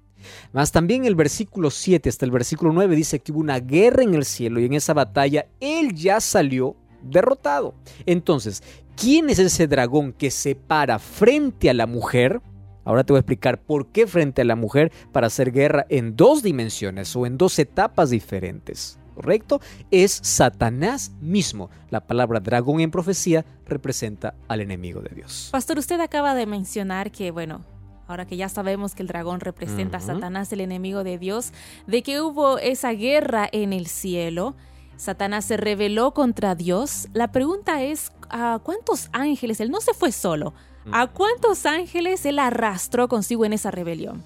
Más 0.51 0.71
también 0.71 1.05
el 1.05 1.13
versículo 1.13 1.69
7 1.69 2.09
hasta 2.09 2.25
el 2.25 2.31
versículo 2.31 2.73
9 2.73 2.95
dice 2.95 3.19
que 3.19 3.31
hubo 3.31 3.39
una 3.39 3.59
guerra 3.59 4.01
en 4.01 4.15
el 4.15 4.25
cielo 4.25 4.59
y 4.59 4.65
en 4.65 4.73
esa 4.73 4.95
batalla 4.95 5.45
él 5.59 5.93
ya 5.93 6.19
salió 6.19 6.75
derrotado. 7.03 7.75
Entonces, 8.07 8.63
¿quién 8.95 9.29
es 9.29 9.37
ese 9.37 9.67
dragón 9.67 10.11
que 10.11 10.31
se 10.31 10.55
para 10.55 10.97
frente 10.97 11.69
a 11.69 11.75
la 11.75 11.85
mujer? 11.85 12.41
Ahora 12.85 13.03
te 13.03 13.13
voy 13.13 13.17
a 13.17 13.21
explicar 13.21 13.61
por 13.61 13.87
qué 13.87 14.07
frente 14.07 14.41
a 14.41 14.45
la 14.45 14.55
mujer 14.55 14.91
para 15.11 15.27
hacer 15.27 15.51
guerra 15.51 15.85
en 15.89 16.15
dos 16.15 16.43
dimensiones 16.43 17.15
o 17.15 17.25
en 17.25 17.37
dos 17.37 17.57
etapas 17.59 18.09
diferentes. 18.09 18.99
¿Correcto? 19.15 19.61
Es 19.91 20.19
Satanás 20.23 21.11
mismo. 21.21 21.69
La 21.91 22.01
palabra 22.01 22.39
dragón 22.39 22.79
en 22.79 22.89
profecía 22.89 23.45
representa 23.65 24.33
al 24.47 24.61
enemigo 24.61 25.01
de 25.01 25.13
Dios. 25.13 25.49
Pastor, 25.51 25.77
usted 25.77 25.99
acaba 25.99 26.33
de 26.33 26.47
mencionar 26.47 27.11
que, 27.11 27.29
bueno, 27.29 27.61
ahora 28.07 28.25
que 28.25 28.37
ya 28.37 28.49
sabemos 28.49 28.95
que 28.95 29.03
el 29.03 29.07
dragón 29.07 29.39
representa 29.39 29.97
a 29.97 30.01
Satanás, 30.01 30.51
el 30.51 30.61
enemigo 30.61 31.03
de 31.03 31.19
Dios, 31.19 31.53
de 31.85 32.01
que 32.01 32.21
hubo 32.21 32.57
esa 32.57 32.91
guerra 32.93 33.47
en 33.51 33.71
el 33.71 33.85
cielo. 33.85 34.55
Satanás 34.97 35.45
se 35.45 35.57
rebeló 35.57 36.13
contra 36.13 36.55
Dios. 36.55 37.07
La 37.13 37.31
pregunta 37.31 37.83
es, 37.83 38.11
¿a 38.29 38.59
cuántos 38.63 39.09
ángeles? 39.11 39.59
Él 39.59 39.69
no 39.69 39.79
se 39.79 39.93
fue 39.93 40.11
solo. 40.11 40.53
¿A 40.91 41.07
cuántos 41.07 41.65
ángeles 41.65 42.25
él 42.25 42.39
arrastró 42.39 43.07
consigo 43.07 43.45
en 43.45 43.53
esa 43.53 43.71
rebelión? 43.71 44.23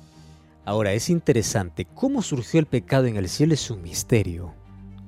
Ahora, 0.65 0.93
es 0.93 1.09
interesante, 1.09 1.85
cómo 1.85 2.21
surgió 2.21 2.59
el 2.59 2.65
pecado 2.65 3.05
en 3.05 3.15
el 3.15 3.29
cielo 3.29 3.53
es 3.53 3.69
un 3.71 3.81
misterio. 3.81 4.53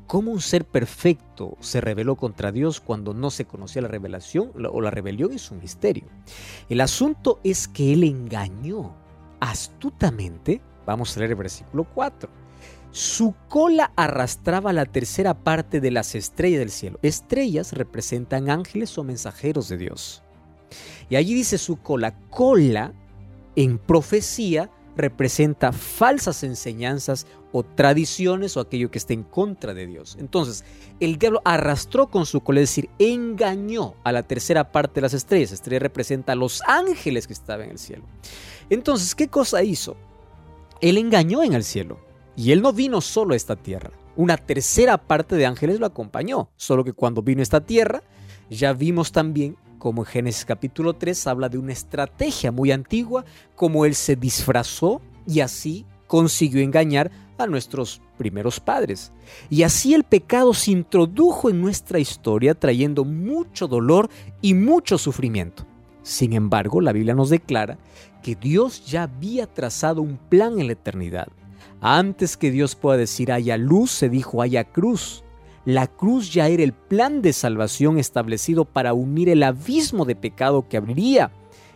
¿Cómo 0.07 0.31
un 0.31 0.41
ser 0.41 0.65
perfecto 0.65 1.57
se 1.59 1.81
rebeló 1.81 2.15
contra 2.15 2.51
Dios 2.51 2.79
cuando 2.79 3.13
no 3.13 3.29
se 3.29 3.45
conocía 3.45 3.81
la 3.81 3.89
revelación 3.89 4.51
o 4.55 4.81
la 4.81 4.89
rebelión 4.89 5.33
es 5.33 5.51
un 5.51 5.59
misterio? 5.59 6.05
El 6.69 6.81
asunto 6.81 7.39
es 7.43 7.67
que 7.67 7.93
él 7.93 8.03
engañó 8.03 8.95
astutamente, 9.39 10.61
vamos 10.85 11.15
a 11.15 11.19
leer 11.19 11.31
el 11.31 11.37
versículo 11.37 11.83
4. 11.93 12.29
Su 12.91 13.35
cola 13.49 13.91
arrastraba 13.95 14.73
la 14.73 14.85
tercera 14.85 15.35
parte 15.35 15.79
de 15.79 15.91
las 15.91 16.15
estrellas 16.15 16.59
del 16.59 16.71
cielo. 16.71 16.99
Estrellas 17.03 17.73
representan 17.73 18.49
ángeles 18.49 18.97
o 18.97 19.03
mensajeros 19.03 19.69
de 19.69 19.77
Dios. 19.77 20.23
Y 21.09 21.15
allí 21.15 21.33
dice 21.33 21.57
su 21.57 21.77
cola. 21.77 22.15
Cola 22.29 22.93
en 23.55 23.77
profecía 23.77 24.69
representa 24.95 25.71
falsas 25.71 26.43
enseñanzas 26.43 27.25
o 27.51 27.63
tradiciones 27.63 28.57
o 28.57 28.59
aquello 28.59 28.91
que 28.91 28.97
esté 28.97 29.13
en 29.13 29.23
contra 29.23 29.73
de 29.73 29.87
Dios. 29.87 30.17
Entonces, 30.19 30.65
el 30.99 31.17
diablo 31.17 31.41
arrastró 31.45 32.07
con 32.07 32.25
su 32.25 32.41
cola, 32.41 32.59
es 32.59 32.69
decir, 32.69 32.89
engañó 32.99 33.95
a 34.03 34.11
la 34.11 34.23
tercera 34.23 34.71
parte 34.71 34.95
de 34.95 35.01
las 35.01 35.13
estrellas. 35.13 35.51
Estrella 35.51 35.79
representa 35.79 36.33
a 36.33 36.35
los 36.35 36.61
ángeles 36.67 37.27
que 37.27 37.33
estaban 37.33 37.65
en 37.65 37.71
el 37.71 37.79
cielo. 37.79 38.03
Entonces, 38.69 39.15
¿qué 39.15 39.29
cosa 39.29 39.63
hizo? 39.63 39.95
Él 40.81 40.97
engañó 40.97 41.43
en 41.43 41.53
el 41.53 41.63
cielo. 41.63 41.99
Y 42.35 42.51
él 42.51 42.61
no 42.61 42.71
vino 42.71 43.01
solo 43.01 43.33
a 43.33 43.37
esta 43.37 43.55
tierra. 43.55 43.91
Una 44.15 44.37
tercera 44.37 44.97
parte 44.97 45.35
de 45.35 45.45
ángeles 45.45 45.79
lo 45.79 45.85
acompañó. 45.85 46.49
Solo 46.55 46.83
que 46.83 46.93
cuando 46.93 47.21
vino 47.21 47.39
a 47.39 47.43
esta 47.43 47.61
tierra, 47.61 48.03
ya 48.49 48.73
vimos 48.73 49.11
también 49.11 49.57
como 49.79 50.03
en 50.03 50.05
Génesis 50.05 50.45
capítulo 50.45 50.93
3 50.93 51.27
habla 51.27 51.49
de 51.49 51.57
una 51.57 51.73
estrategia 51.73 52.51
muy 52.51 52.71
antigua, 52.71 53.25
como 53.55 53.85
él 53.85 53.95
se 53.95 54.15
disfrazó 54.15 55.01
y 55.25 55.39
así 55.39 55.85
consiguió 56.05 56.61
engañar 56.61 57.09
a 57.37 57.47
nuestros 57.47 58.01
primeros 58.17 58.59
padres. 58.59 59.11
Y 59.49 59.63
así 59.63 59.93
el 59.93 60.03
pecado 60.03 60.53
se 60.53 60.71
introdujo 60.71 61.49
en 61.49 61.61
nuestra 61.61 61.99
historia 61.99 62.53
trayendo 62.53 63.05
mucho 63.05 63.67
dolor 63.67 64.09
y 64.41 64.53
mucho 64.53 64.97
sufrimiento. 64.97 65.65
Sin 66.03 66.33
embargo, 66.33 66.81
la 66.81 66.91
Biblia 66.91 67.15
nos 67.15 67.29
declara 67.29 67.77
que 68.21 68.35
Dios 68.35 68.85
ya 68.85 69.03
había 69.03 69.47
trazado 69.47 70.01
un 70.01 70.17
plan 70.17 70.59
en 70.59 70.67
la 70.67 70.73
eternidad. 70.73 71.29
Antes 71.81 72.35
que 72.35 72.51
Dios 72.51 72.75
pueda 72.75 72.97
decir 72.97 73.31
haya 73.31 73.55
luz, 73.57 73.91
se 73.91 74.09
dijo 74.09 74.41
haya 74.41 74.65
cruz. 74.65 75.23
La 75.69 75.85
cruz 75.85 76.33
ya 76.33 76.47
era 76.47 76.63
el 76.63 76.73
plan 76.73 77.21
de 77.21 77.31
salvación 77.31 77.99
establecido 77.99 78.65
para 78.65 78.95
unir 78.95 79.29
el 79.29 79.43
abismo 79.43 80.03
de 80.03 80.15
pecado 80.15 80.67
que 80.67 80.77
abriría 80.77 81.29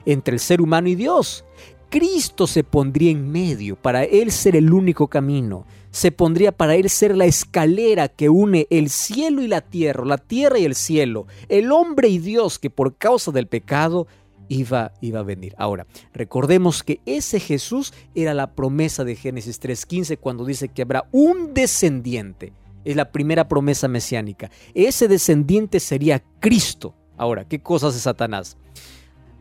entre 0.07 0.33
el 0.33 0.39
ser 0.39 0.61
humano 0.61 0.87
y 0.87 0.95
Dios. 0.95 1.45
Cristo 1.91 2.47
se 2.47 2.63
pondría 2.63 3.11
en 3.11 3.31
medio 3.31 3.75
para 3.75 4.03
Él 4.03 4.31
ser 4.31 4.55
el 4.55 4.73
único 4.73 5.09
camino. 5.09 5.67
Se 5.91 6.11
pondría 6.11 6.51
para 6.51 6.73
Él 6.73 6.89
ser 6.89 7.15
la 7.15 7.25
escalera 7.25 8.07
que 8.07 8.29
une 8.29 8.65
el 8.71 8.89
cielo 8.89 9.43
y 9.43 9.47
la 9.47 9.61
tierra, 9.61 10.03
la 10.05 10.17
tierra 10.17 10.57
y 10.57 10.65
el 10.65 10.73
cielo, 10.73 11.27
el 11.47 11.71
hombre 11.71 12.07
y 12.07 12.17
Dios 12.17 12.57
que 12.57 12.71
por 12.71 12.97
causa 12.97 13.31
del 13.31 13.45
pecado 13.45 14.07
iba, 14.49 14.93
iba 15.01 15.19
a 15.19 15.23
venir. 15.23 15.53
Ahora, 15.59 15.85
recordemos 16.15 16.81
que 16.81 16.99
ese 17.05 17.39
Jesús 17.39 17.93
era 18.15 18.33
la 18.33 18.55
promesa 18.55 19.03
de 19.03 19.15
Génesis 19.15 19.61
3.15 19.61 20.17
cuando 20.17 20.45
dice 20.45 20.69
que 20.69 20.81
habrá 20.81 21.07
un 21.11 21.53
descendiente 21.53 22.53
es 22.85 22.95
la 22.95 23.11
primera 23.11 23.47
promesa 23.47 23.87
mesiánica. 23.87 24.51
Ese 24.73 25.07
descendiente 25.07 25.79
sería 25.79 26.23
Cristo. 26.39 26.95
Ahora, 27.17 27.45
¿qué 27.45 27.61
cosa 27.61 27.87
hace 27.87 27.99
Satanás? 27.99 28.57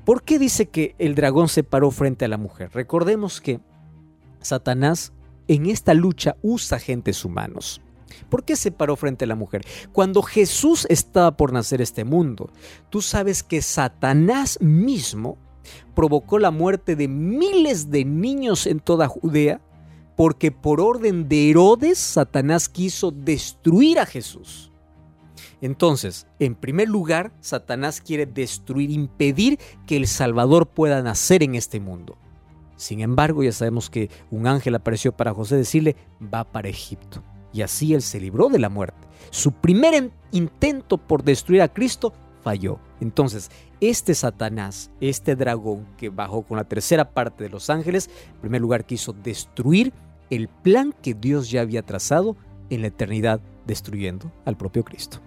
¿Por 0.04 0.22
qué 0.22 0.38
dice 0.38 0.66
que 0.66 0.94
el 0.98 1.14
dragón 1.14 1.48
se 1.48 1.62
paró 1.62 1.90
frente 1.90 2.24
a 2.24 2.28
la 2.28 2.36
mujer? 2.36 2.70
Recordemos 2.72 3.40
que 3.40 3.60
Satanás 4.40 5.12
en 5.48 5.66
esta 5.66 5.94
lucha 5.94 6.36
usa 6.42 6.76
agentes 6.76 7.24
humanos. 7.24 7.80
¿Por 8.28 8.44
qué 8.44 8.56
se 8.56 8.72
paró 8.72 8.96
frente 8.96 9.24
a 9.24 9.28
la 9.28 9.34
mujer? 9.34 9.64
Cuando 9.92 10.22
Jesús 10.22 10.86
estaba 10.90 11.36
por 11.36 11.52
nacer 11.52 11.80
este 11.80 12.04
mundo, 12.04 12.50
tú 12.90 13.00
sabes 13.00 13.42
que 13.42 13.62
Satanás 13.62 14.58
mismo 14.60 15.38
provocó 15.94 16.38
la 16.38 16.50
muerte 16.50 16.96
de 16.96 17.08
miles 17.08 17.90
de 17.90 18.04
niños 18.04 18.66
en 18.66 18.80
toda 18.80 19.08
Judea 19.08 19.60
porque 20.16 20.50
por 20.50 20.80
orden 20.80 21.28
de 21.28 21.50
Herodes, 21.50 21.98
Satanás 21.98 22.68
quiso 22.68 23.10
destruir 23.10 23.98
a 23.98 24.06
Jesús. 24.06 24.70
Entonces, 25.60 26.26
en 26.40 26.56
primer 26.56 26.88
lugar, 26.88 27.32
Satanás 27.40 28.00
quiere 28.00 28.26
destruir, 28.26 28.90
impedir 28.90 29.58
que 29.86 29.96
el 29.96 30.08
Salvador 30.08 30.66
pueda 30.66 31.02
nacer 31.02 31.42
en 31.42 31.54
este 31.54 31.78
mundo. 31.78 32.18
Sin 32.76 33.00
embargo, 33.00 33.44
ya 33.44 33.52
sabemos 33.52 33.88
que 33.88 34.10
un 34.30 34.48
ángel 34.48 34.74
apareció 34.74 35.12
para 35.12 35.32
José 35.32 35.56
decirle, 35.56 35.94
va 36.22 36.42
para 36.42 36.68
Egipto. 36.68 37.22
Y 37.52 37.62
así 37.62 37.94
él 37.94 38.02
se 38.02 38.18
libró 38.18 38.48
de 38.48 38.58
la 38.58 38.70
muerte. 38.70 39.06
Su 39.30 39.52
primer 39.52 40.10
intento 40.32 40.98
por 40.98 41.22
destruir 41.22 41.62
a 41.62 41.72
Cristo 41.72 42.12
falló. 42.42 42.78
Entonces, 43.00 43.50
este 43.80 44.14
Satanás, 44.14 44.90
este 45.00 45.36
dragón 45.36 45.86
que 45.96 46.08
bajó 46.08 46.42
con 46.42 46.56
la 46.56 46.64
tercera 46.64 47.10
parte 47.10 47.44
de 47.44 47.50
los 47.50 47.70
ángeles, 47.70 48.10
en 48.34 48.40
primer 48.40 48.60
lugar 48.60 48.84
quiso 48.84 49.12
destruir 49.12 49.92
el 50.30 50.48
plan 50.48 50.94
que 51.02 51.14
Dios 51.14 51.50
ya 51.50 51.60
había 51.60 51.82
trazado 51.82 52.36
en 52.70 52.82
la 52.82 52.88
eternidad, 52.88 53.40
destruyendo 53.66 54.32
al 54.44 54.56
propio 54.56 54.84
Cristo. 54.84 55.18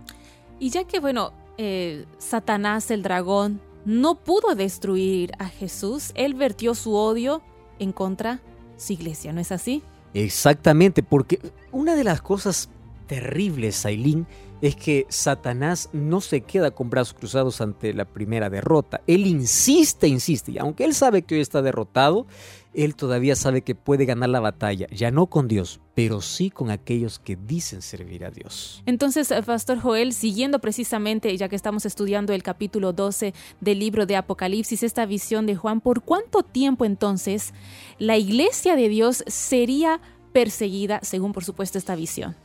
Y 0.60 0.70
ya 0.70 0.86
que, 0.86 1.00
bueno, 1.00 1.32
eh, 1.58 2.06
Satanás, 2.18 2.90
el 2.92 3.04
dragón, 3.04 3.62
no 3.86 4.16
pudo 4.16 4.56
destruir 4.56 5.32
a 5.38 5.48
Jesús, 5.48 6.12
él 6.16 6.34
vertió 6.34 6.74
su 6.74 6.96
odio 6.96 7.42
en 7.78 7.92
contra 7.92 8.40
su 8.78 8.94
iglesia, 8.94 9.32
¿no 9.32 9.42
es 9.42 9.52
así? 9.52 9.84
Exactamente, 10.14 11.04
porque 11.04 11.40
una 11.72 11.96
de 11.96 12.04
las 12.04 12.22
cosas 12.22 12.70
terribles, 13.08 13.86
Aileen, 13.86 14.26
es 14.62 14.76
que 14.76 15.06
Satanás 15.10 15.90
no 15.94 16.22
se 16.22 16.42
queda 16.42 16.72
con 16.72 16.90
brazos 16.90 17.14
cruzados 17.14 17.62
ante 17.62 17.94
la 17.94 18.06
primera 18.06 18.50
derrota. 18.50 19.02
Él 19.08 19.28
insiste, 19.28 20.08
insiste, 20.08 20.54
y 20.54 20.58
aunque 20.58 20.86
él 20.86 20.94
sabe 20.94 21.22
que 21.22 21.36
hoy 21.36 21.42
está 21.42 21.62
derrotado, 21.62 22.26
él 22.74 22.96
todavía 22.96 23.36
sabe 23.36 23.62
que 23.62 23.74
puede 23.76 24.06
ganar 24.06 24.30
la 24.30 24.40
batalla, 24.40 24.88
ya 24.92 25.12
no 25.12 25.28
con 25.28 25.48
Dios, 25.48 25.80
pero 25.94 26.22
sí 26.22 26.50
con 26.50 26.72
aquellos 26.72 27.20
que 27.20 27.36
dicen 27.36 27.82
servir 27.82 28.26
a 28.26 28.32
Dios. 28.32 28.84
Entonces, 28.86 29.32
eh, 29.32 29.42
Pastor 29.44 29.80
Joel, 29.80 30.14
siguiendo 30.14 30.60
precisamente, 30.60 31.36
ya 31.38 31.48
que 31.48 31.56
estamos 31.56 31.86
estudiando 31.86 32.34
el 32.34 32.44
capítulo 32.44 32.94
12 32.94 33.34
del 33.62 33.80
libro 33.80 34.06
de 34.06 34.18
Apocalipsis, 34.18 34.84
esta 34.84 35.06
visión 35.06 35.46
de 35.46 35.56
Juan, 35.56 35.82
¿por 35.82 36.02
cuánto 36.02 36.44
tiempo 36.44 36.86
entonces 36.86 37.54
la 37.98 38.18
iglesia 38.18 38.76
de 38.76 38.90
Dios 38.90 39.24
sería 39.28 40.02
perseguida 40.34 41.00
según, 41.02 41.32
por 41.32 41.46
supuesto, 41.46 41.78
esta 41.78 41.96
visión? 41.96 42.36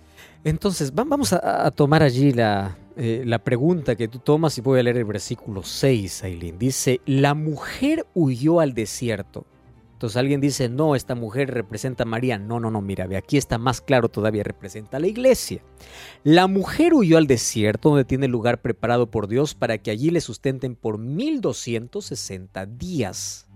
Entonces, 0.44 0.94
vamos 0.94 1.34
a, 1.34 1.70
tomar 1.72 2.02
allí 2.02 2.32
la, 2.32 2.78
eh, 2.96 3.24
la, 3.26 3.40
pregunta 3.40 3.94
que 3.94 4.08
tú 4.08 4.20
tomas 4.20 4.56
y 4.56 4.62
voy 4.62 4.80
a 4.80 4.82
leer 4.82 4.96
el 4.96 5.04
versículo 5.04 5.62
6, 5.62 6.24
Aileen. 6.24 6.58
Dice, 6.58 7.00
la 7.04 7.34
mujer 7.34 8.06
huyó 8.14 8.60
al 8.60 8.72
desierto 8.72 9.44
Entonces 9.92 10.16
alguien 10.16 10.40
dice, 10.40 10.70
no, 10.70 10.96
esta 10.96 11.14
mujer 11.14 11.52
representa 11.52 12.04
a 12.04 12.06
María. 12.06 12.38
No, 12.38 12.58
no, 12.58 12.70
no, 12.70 12.80
mira, 12.80 13.06
aquí 13.18 13.36
está 13.36 13.58
más 13.58 13.82
claro 13.82 14.08
todavía, 14.08 14.42
representa 14.42 14.96
a 14.96 15.00
la 15.00 15.08
iglesia. 15.08 15.62
La 16.24 16.46
mujer 16.46 16.94
huyó 16.94 17.18
al 17.18 17.26
desierto 17.26 17.90
donde 17.90 18.06
tiene 18.06 18.26
lugar 18.26 18.62
preparado 18.62 19.10
por 19.10 19.28
Dios 19.28 19.54
para 19.54 19.76
que 19.76 19.90
allí 19.90 20.10
le 20.10 20.22
sustenten 20.22 20.74
por 20.74 20.96
1260 20.96 22.64
días. 22.64 23.46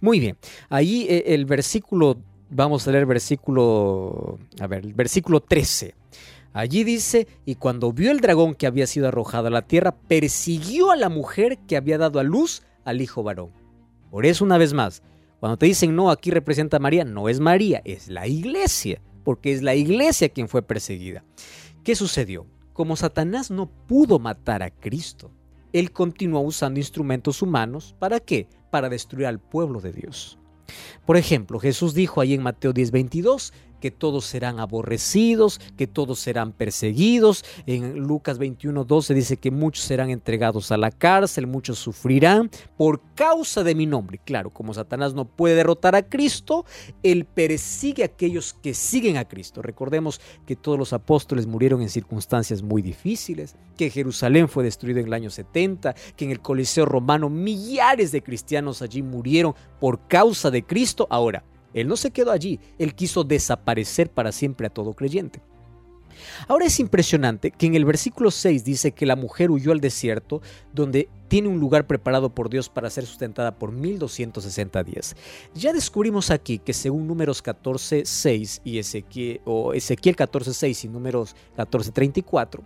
Muy 0.00 0.18
bien, 0.18 0.36
ahí 0.68 1.06
eh, 1.08 1.22
el 1.28 1.44
versículo, 1.44 2.16
vamos 2.50 2.88
a 2.88 2.90
leer 2.90 3.02
el 3.02 3.08
versículo, 3.08 4.40
a 4.58 4.66
ver, 4.66 4.84
el 4.84 4.94
versículo 4.94 5.40
13. 5.40 5.94
Allí 6.52 6.84
dice, 6.84 7.26
y 7.46 7.54
cuando 7.54 7.92
vio 7.92 8.10
el 8.10 8.20
dragón 8.20 8.54
que 8.54 8.66
había 8.66 8.86
sido 8.86 9.08
arrojado 9.08 9.48
a 9.48 9.50
la 9.50 9.62
tierra, 9.62 9.92
persiguió 9.92 10.90
a 10.90 10.96
la 10.96 11.08
mujer 11.08 11.58
que 11.66 11.76
había 11.76 11.98
dado 11.98 12.20
a 12.20 12.22
luz 12.22 12.62
al 12.84 13.00
hijo 13.00 13.22
varón. 13.22 13.50
Por 14.10 14.26
eso 14.26 14.44
una 14.44 14.58
vez 14.58 14.74
más, 14.74 15.02
cuando 15.40 15.56
te 15.56 15.66
dicen 15.66 15.96
no, 15.96 16.10
aquí 16.10 16.30
representa 16.30 16.76
a 16.76 16.80
María, 16.80 17.04
no 17.04 17.28
es 17.28 17.40
María, 17.40 17.80
es 17.84 18.08
la 18.08 18.26
iglesia, 18.26 19.00
porque 19.24 19.52
es 19.52 19.62
la 19.62 19.74
iglesia 19.74 20.28
quien 20.28 20.48
fue 20.48 20.62
perseguida. 20.62 21.24
¿Qué 21.82 21.96
sucedió? 21.96 22.46
Como 22.74 22.96
Satanás 22.96 23.50
no 23.50 23.70
pudo 23.86 24.18
matar 24.18 24.62
a 24.62 24.70
Cristo, 24.70 25.30
él 25.72 25.90
continuó 25.90 26.42
usando 26.42 26.78
instrumentos 26.78 27.40
humanos, 27.40 27.96
¿para 27.98 28.20
qué? 28.20 28.46
Para 28.70 28.88
destruir 28.88 29.26
al 29.26 29.40
pueblo 29.40 29.80
de 29.80 29.92
Dios. 29.92 30.38
Por 31.06 31.16
ejemplo, 31.16 31.58
Jesús 31.58 31.94
dijo 31.94 32.20
ahí 32.20 32.34
en 32.34 32.42
Mateo 32.42 32.72
10:22, 32.72 33.52
que 33.82 33.90
todos 33.90 34.26
serán 34.26 34.60
aborrecidos, 34.60 35.60
que 35.76 35.88
todos 35.88 36.20
serán 36.20 36.52
perseguidos. 36.52 37.44
En 37.66 37.98
Lucas 37.98 38.38
21, 38.38 38.84
12 38.84 39.12
dice 39.12 39.36
que 39.38 39.50
muchos 39.50 39.84
serán 39.84 40.08
entregados 40.10 40.70
a 40.70 40.76
la 40.76 40.92
cárcel, 40.92 41.48
muchos 41.48 41.80
sufrirán 41.80 42.48
por 42.76 43.00
causa 43.16 43.64
de 43.64 43.74
mi 43.74 43.86
nombre. 43.86 44.20
Claro, 44.24 44.50
como 44.50 44.72
Satanás 44.72 45.14
no 45.14 45.24
puede 45.24 45.56
derrotar 45.56 45.96
a 45.96 46.08
Cristo, 46.08 46.64
él 47.02 47.24
persigue 47.24 48.04
a 48.04 48.06
aquellos 48.06 48.54
que 48.54 48.72
siguen 48.72 49.16
a 49.16 49.26
Cristo. 49.26 49.62
Recordemos 49.62 50.20
que 50.46 50.54
todos 50.54 50.78
los 50.78 50.92
apóstoles 50.92 51.48
murieron 51.48 51.82
en 51.82 51.88
circunstancias 51.88 52.62
muy 52.62 52.82
difíciles, 52.82 53.56
que 53.76 53.90
Jerusalén 53.90 54.48
fue 54.48 54.62
destruido 54.62 55.00
en 55.00 55.06
el 55.06 55.12
año 55.12 55.30
70, 55.30 55.96
que 56.14 56.24
en 56.24 56.30
el 56.30 56.40
Coliseo 56.40 56.86
romano 56.86 57.28
millares 57.28 58.12
de 58.12 58.22
cristianos 58.22 58.80
allí 58.80 59.02
murieron 59.02 59.56
por 59.80 60.06
causa 60.06 60.52
de 60.52 60.62
Cristo. 60.62 61.08
Ahora, 61.10 61.42
él 61.74 61.88
no 61.88 61.96
se 61.96 62.10
quedó 62.10 62.30
allí, 62.30 62.60
él 62.78 62.94
quiso 62.94 63.24
desaparecer 63.24 64.10
para 64.10 64.32
siempre 64.32 64.66
a 64.66 64.70
todo 64.70 64.94
creyente. 64.94 65.40
Ahora 66.48 66.66
es 66.66 66.78
impresionante 66.80 67.50
que 67.50 67.66
en 67.66 67.74
el 67.74 67.84
versículo 67.84 68.30
6 68.30 68.64
dice 68.64 68.92
que 68.92 69.06
la 69.06 69.16
mujer 69.16 69.50
huyó 69.50 69.72
al 69.72 69.80
desierto, 69.80 70.42
donde 70.72 71.08
tiene 71.28 71.48
un 71.48 71.60
lugar 71.60 71.86
preparado 71.86 72.34
por 72.34 72.50
Dios 72.50 72.68
para 72.68 72.90
ser 72.90 73.06
sustentada 73.06 73.58
por 73.58 73.72
1260 73.72 74.82
días. 74.84 75.16
Ya 75.54 75.72
descubrimos 75.72 76.30
aquí 76.30 76.58
que 76.58 76.72
según 76.72 77.06
números 77.06 77.42
14.6 77.42 78.60
y 78.64 78.78
Ezequiel, 78.78 79.40
o 79.44 79.72
Ezequiel 79.74 80.16
14.6 80.16 80.84
y 80.84 80.88
números 80.88 81.34
14.34, 81.56 82.60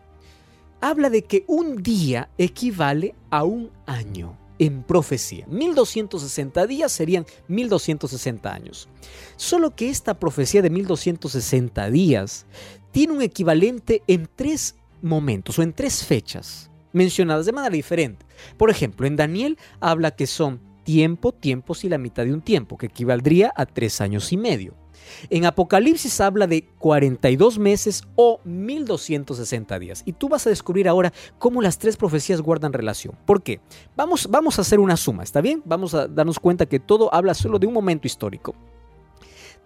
habla 0.80 1.10
de 1.10 1.22
que 1.22 1.44
un 1.46 1.82
día 1.82 2.28
equivale 2.38 3.14
a 3.30 3.44
un 3.44 3.70
año 3.86 4.36
en 4.58 4.82
profecía. 4.82 5.46
1260 5.48 6.66
días 6.66 6.92
serían 6.92 7.26
1260 7.48 8.52
años. 8.52 8.88
Solo 9.36 9.74
que 9.74 9.90
esta 9.90 10.18
profecía 10.18 10.62
de 10.62 10.70
1260 10.70 11.90
días 11.90 12.46
tiene 12.92 13.12
un 13.12 13.22
equivalente 13.22 14.02
en 14.06 14.28
tres 14.34 14.76
momentos 15.02 15.58
o 15.58 15.62
en 15.62 15.72
tres 15.72 16.04
fechas 16.04 16.70
mencionadas 16.92 17.46
de 17.46 17.52
manera 17.52 17.74
diferente. 17.74 18.24
Por 18.56 18.70
ejemplo, 18.70 19.06
en 19.06 19.16
Daniel 19.16 19.58
habla 19.80 20.12
que 20.12 20.26
son 20.26 20.60
tiempo, 20.82 21.32
tiempos 21.32 21.84
y 21.84 21.88
la 21.88 21.98
mitad 21.98 22.24
de 22.24 22.32
un 22.32 22.40
tiempo, 22.40 22.78
que 22.78 22.86
equivaldría 22.86 23.52
a 23.54 23.66
tres 23.66 24.00
años 24.00 24.32
y 24.32 24.36
medio. 24.36 24.74
En 25.30 25.44
Apocalipsis 25.44 26.20
habla 26.20 26.46
de 26.46 26.64
42 26.78 27.58
meses 27.58 28.04
o 28.16 28.40
1260 28.44 29.78
días. 29.78 30.02
Y 30.04 30.12
tú 30.12 30.28
vas 30.28 30.46
a 30.46 30.50
descubrir 30.50 30.88
ahora 30.88 31.12
cómo 31.38 31.62
las 31.62 31.78
tres 31.78 31.96
profecías 31.96 32.40
guardan 32.40 32.72
relación. 32.72 33.14
¿Por 33.26 33.42
qué? 33.42 33.60
Vamos, 33.96 34.28
vamos 34.30 34.58
a 34.58 34.62
hacer 34.62 34.80
una 34.80 34.96
suma, 34.96 35.22
¿está 35.22 35.40
bien? 35.40 35.62
Vamos 35.64 35.94
a 35.94 36.08
darnos 36.08 36.38
cuenta 36.38 36.66
que 36.66 36.80
todo 36.80 37.12
habla 37.14 37.34
solo 37.34 37.58
de 37.58 37.66
un 37.66 37.74
momento 37.74 38.06
histórico. 38.06 38.54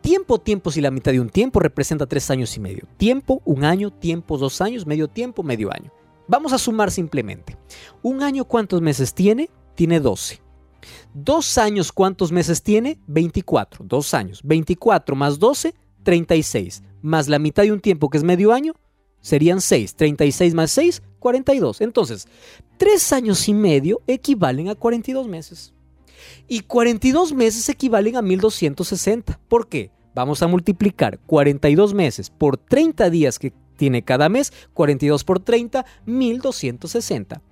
Tiempo, 0.00 0.38
tiempos 0.38 0.76
y 0.76 0.80
la 0.80 0.90
mitad 0.90 1.12
de 1.12 1.20
un 1.20 1.28
tiempo 1.28 1.60
representa 1.60 2.06
tres 2.06 2.30
años 2.30 2.56
y 2.56 2.60
medio. 2.60 2.84
Tiempo, 2.96 3.42
un 3.44 3.64
año, 3.64 3.90
tiempo, 3.92 4.38
dos 4.38 4.60
años, 4.60 4.86
medio 4.86 5.08
tiempo, 5.08 5.42
medio 5.42 5.70
año. 5.72 5.92
Vamos 6.26 6.52
a 6.52 6.58
sumar 6.58 6.90
simplemente. 6.90 7.58
¿Un 8.02 8.22
año 8.22 8.44
cuántos 8.44 8.80
meses 8.80 9.12
tiene? 9.12 9.50
Tiene 9.74 10.00
12. 10.00 10.40
Dos 11.14 11.58
años, 11.58 11.92
¿cuántos 11.92 12.30
meses 12.30 12.62
tiene? 12.62 12.98
24. 13.06 13.84
Dos 13.84 14.14
años. 14.14 14.40
24 14.44 15.16
más 15.16 15.38
12, 15.38 15.74
36. 16.02 16.82
Más 17.02 17.28
la 17.28 17.38
mitad 17.38 17.64
de 17.64 17.72
un 17.72 17.80
tiempo 17.80 18.08
que 18.10 18.18
es 18.18 18.24
medio 18.24 18.52
año, 18.52 18.74
serían 19.20 19.60
6. 19.60 19.94
36 19.96 20.54
más 20.54 20.70
6, 20.70 21.02
42. 21.18 21.80
Entonces, 21.80 22.28
tres 22.76 23.12
años 23.12 23.48
y 23.48 23.54
medio 23.54 24.00
equivalen 24.06 24.68
a 24.68 24.74
42 24.74 25.26
meses. 25.26 25.74
Y 26.46 26.60
42 26.60 27.32
meses 27.32 27.68
equivalen 27.68 28.16
a 28.16 28.22
1260. 28.22 29.40
¿Por 29.48 29.68
qué? 29.68 29.90
Vamos 30.14 30.42
a 30.42 30.48
multiplicar 30.48 31.18
42 31.20 31.94
meses 31.94 32.30
por 32.30 32.56
30 32.56 33.10
días 33.10 33.38
que 33.38 33.52
tiene 33.76 34.02
cada 34.02 34.28
mes, 34.28 34.52
42 34.74 35.24
por 35.24 35.40
30, 35.40 35.86
1260. 36.04 37.42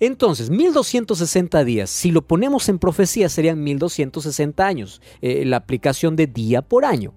Entonces, 0.00 0.50
1260 0.50 1.64
días, 1.64 1.90
si 1.90 2.10
lo 2.10 2.26
ponemos 2.26 2.68
en 2.68 2.78
profecía, 2.78 3.28
serían 3.28 3.62
1260 3.62 4.66
años, 4.66 5.00
eh, 5.20 5.44
la 5.44 5.58
aplicación 5.58 6.16
de 6.16 6.26
día 6.26 6.62
por 6.62 6.84
año. 6.84 7.14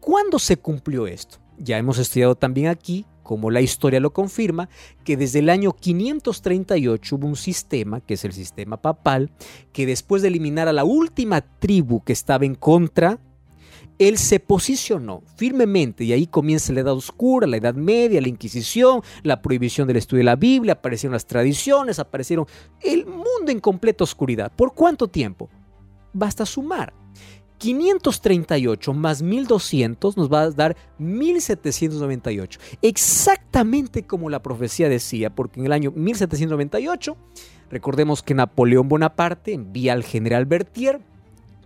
¿Cuándo 0.00 0.38
se 0.38 0.56
cumplió 0.56 1.06
esto? 1.06 1.38
Ya 1.58 1.78
hemos 1.78 1.98
estudiado 1.98 2.34
también 2.34 2.68
aquí, 2.68 3.06
como 3.22 3.50
la 3.50 3.60
historia 3.60 3.98
lo 3.98 4.12
confirma, 4.12 4.68
que 5.04 5.16
desde 5.16 5.40
el 5.40 5.50
año 5.50 5.72
538 5.72 7.16
hubo 7.16 7.26
un 7.26 7.36
sistema, 7.36 8.00
que 8.00 8.14
es 8.14 8.24
el 8.24 8.32
sistema 8.32 8.80
papal, 8.80 9.32
que 9.72 9.84
después 9.84 10.22
de 10.22 10.28
eliminar 10.28 10.68
a 10.68 10.72
la 10.72 10.84
última 10.84 11.40
tribu 11.40 12.04
que 12.04 12.12
estaba 12.12 12.44
en 12.44 12.54
contra 12.54 13.18
él 13.98 14.18
se 14.18 14.40
posicionó 14.40 15.22
firmemente 15.36 16.04
y 16.04 16.12
ahí 16.12 16.26
comienza 16.26 16.72
la 16.72 16.80
Edad 16.80 16.94
Oscura, 16.94 17.46
la 17.46 17.56
Edad 17.56 17.74
Media, 17.74 18.20
la 18.20 18.28
Inquisición, 18.28 19.02
la 19.22 19.40
prohibición 19.40 19.88
del 19.88 19.96
estudio 19.96 20.20
de 20.20 20.24
la 20.24 20.36
Biblia, 20.36 20.74
aparecieron 20.74 21.12
las 21.12 21.26
tradiciones, 21.26 21.98
aparecieron 21.98 22.46
el 22.82 23.06
mundo 23.06 23.50
en 23.50 23.60
completa 23.60 24.04
oscuridad. 24.04 24.52
¿Por 24.54 24.74
cuánto 24.74 25.08
tiempo? 25.08 25.48
Basta 26.12 26.44
sumar. 26.44 26.92
538 27.58 28.92
más 28.92 29.22
1200 29.22 30.16
nos 30.16 30.30
va 30.30 30.42
a 30.42 30.50
dar 30.50 30.76
1798. 30.98 32.60
Exactamente 32.82 34.02
como 34.02 34.28
la 34.28 34.42
profecía 34.42 34.90
decía, 34.90 35.34
porque 35.34 35.60
en 35.60 35.66
el 35.66 35.72
año 35.72 35.90
1798, 35.92 37.16
recordemos 37.70 38.22
que 38.22 38.34
Napoleón 38.34 38.88
Bonaparte 38.88 39.54
envía 39.54 39.94
al 39.94 40.04
general 40.04 40.44
Berthier 40.44 41.00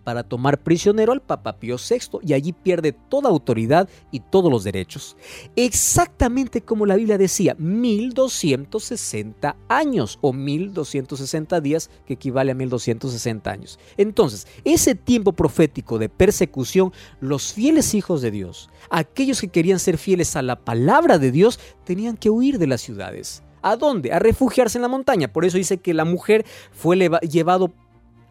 para 0.05 0.23
tomar 0.23 0.63
prisionero 0.63 1.13
al 1.13 1.23
Papa 1.23 1.59
Pío 1.59 1.77
VI 1.77 2.19
y 2.23 2.33
allí 2.33 2.53
pierde 2.53 2.93
toda 2.93 3.29
autoridad 3.29 3.89
y 4.11 4.21
todos 4.21 4.51
los 4.51 4.65
derechos. 4.65 5.17
Exactamente 5.57 6.63
como 6.63 6.87
la 6.87 6.97
Biblia 6.97 7.19
decía, 7.19 7.55
1260 7.59 9.57
años 9.69 10.19
o 10.21 10.33
1260 10.33 11.61
días 11.61 11.91
que 12.07 12.15
equivale 12.15 12.53
a 12.53 12.55
1260 12.55 13.51
años. 13.51 13.79
Entonces, 13.97 14.47
ese 14.65 14.95
tiempo 14.95 15.33
profético 15.33 15.99
de 15.99 16.09
persecución, 16.09 16.93
los 17.21 17.53
fieles 17.53 17.95
hijos 17.95 18.23
de 18.23 18.31
Dios, 18.31 18.71
aquellos 18.91 19.41
que 19.41 19.49
querían 19.49 19.79
ser 19.79 19.99
fieles 19.99 20.37
a 20.37 20.43
la 20.43 20.57
palabra 20.57 21.19
de 21.19 21.31
Dios, 21.31 21.61
tenían 21.85 22.17
que 22.17 22.31
huir 22.31 22.59
de 22.59 22.67
las 22.67 22.81
ciudades. 22.81 23.43
¿A 23.63 23.77
dónde? 23.77 24.13
A 24.13 24.19
refugiarse 24.19 24.79
en 24.79 24.83
la 24.83 24.89
montaña. 24.89 25.33
Por 25.33 25.45
eso 25.45 25.59
dice 25.59 25.79
que 25.79 25.95
la 25.95 26.05
mujer 26.05 26.47
fue 26.73 26.97
llevado 27.23 27.73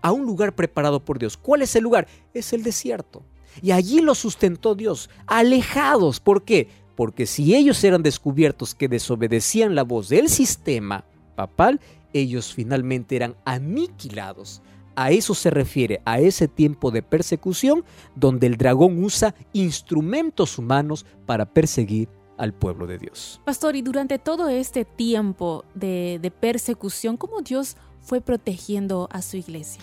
a 0.02 0.12
un 0.12 0.26
lugar 0.26 0.56
preparado 0.56 1.04
por 1.04 1.20
Dios. 1.20 1.38
¿Cuál 1.38 1.62
es 1.62 1.76
el 1.76 1.84
lugar? 1.84 2.08
Es 2.34 2.54
el 2.54 2.64
desierto. 2.64 3.24
Y 3.62 3.72
allí 3.72 4.02
los 4.02 4.18
sustentó 4.20 4.76
Dios, 4.76 5.10
alejados. 5.28 6.20
¿Por 6.20 6.44
qué? 6.44 6.70
Porque 6.96 7.26
si 7.26 7.56
ellos 7.56 7.84
eran 7.84 8.04
descubiertos 8.04 8.76
que 8.76 8.88
desobedecían 8.88 9.76
la 9.76 9.84
voz 9.84 10.10
del 10.10 10.30
sistema 10.30 11.06
papal, 11.36 11.80
ellos 12.14 12.54
finalmente 12.54 13.16
eran 13.16 13.36
aniquilados. 13.46 14.62
A 14.96 15.12
eso 15.12 15.34
se 15.34 15.50
refiere, 15.50 16.02
a 16.04 16.20
ese 16.20 16.48
tiempo 16.48 16.92
de 16.92 17.02
persecución 17.02 17.86
donde 18.16 18.48
el 18.48 18.58
dragón 18.58 19.02
usa 19.02 19.34
instrumentos 19.54 20.58
humanos 20.58 21.06
para 21.26 21.46
perseguir 21.46 22.10
al 22.38 22.54
pueblo 22.54 22.88
de 22.88 22.98
Dios. 22.98 23.40
Pastor, 23.46 23.76
y 23.76 23.82
durante 23.82 24.20
todo 24.20 24.50
este 24.50 24.84
tiempo 24.84 25.64
de, 25.74 26.20
de 26.22 26.32
persecución, 26.32 27.18
¿cómo 27.18 27.42
Dios 27.42 27.78
fue 28.10 28.22
protegiendo 28.22 29.08
a 29.12 29.22
su 29.22 29.38
iglesia. 29.38 29.80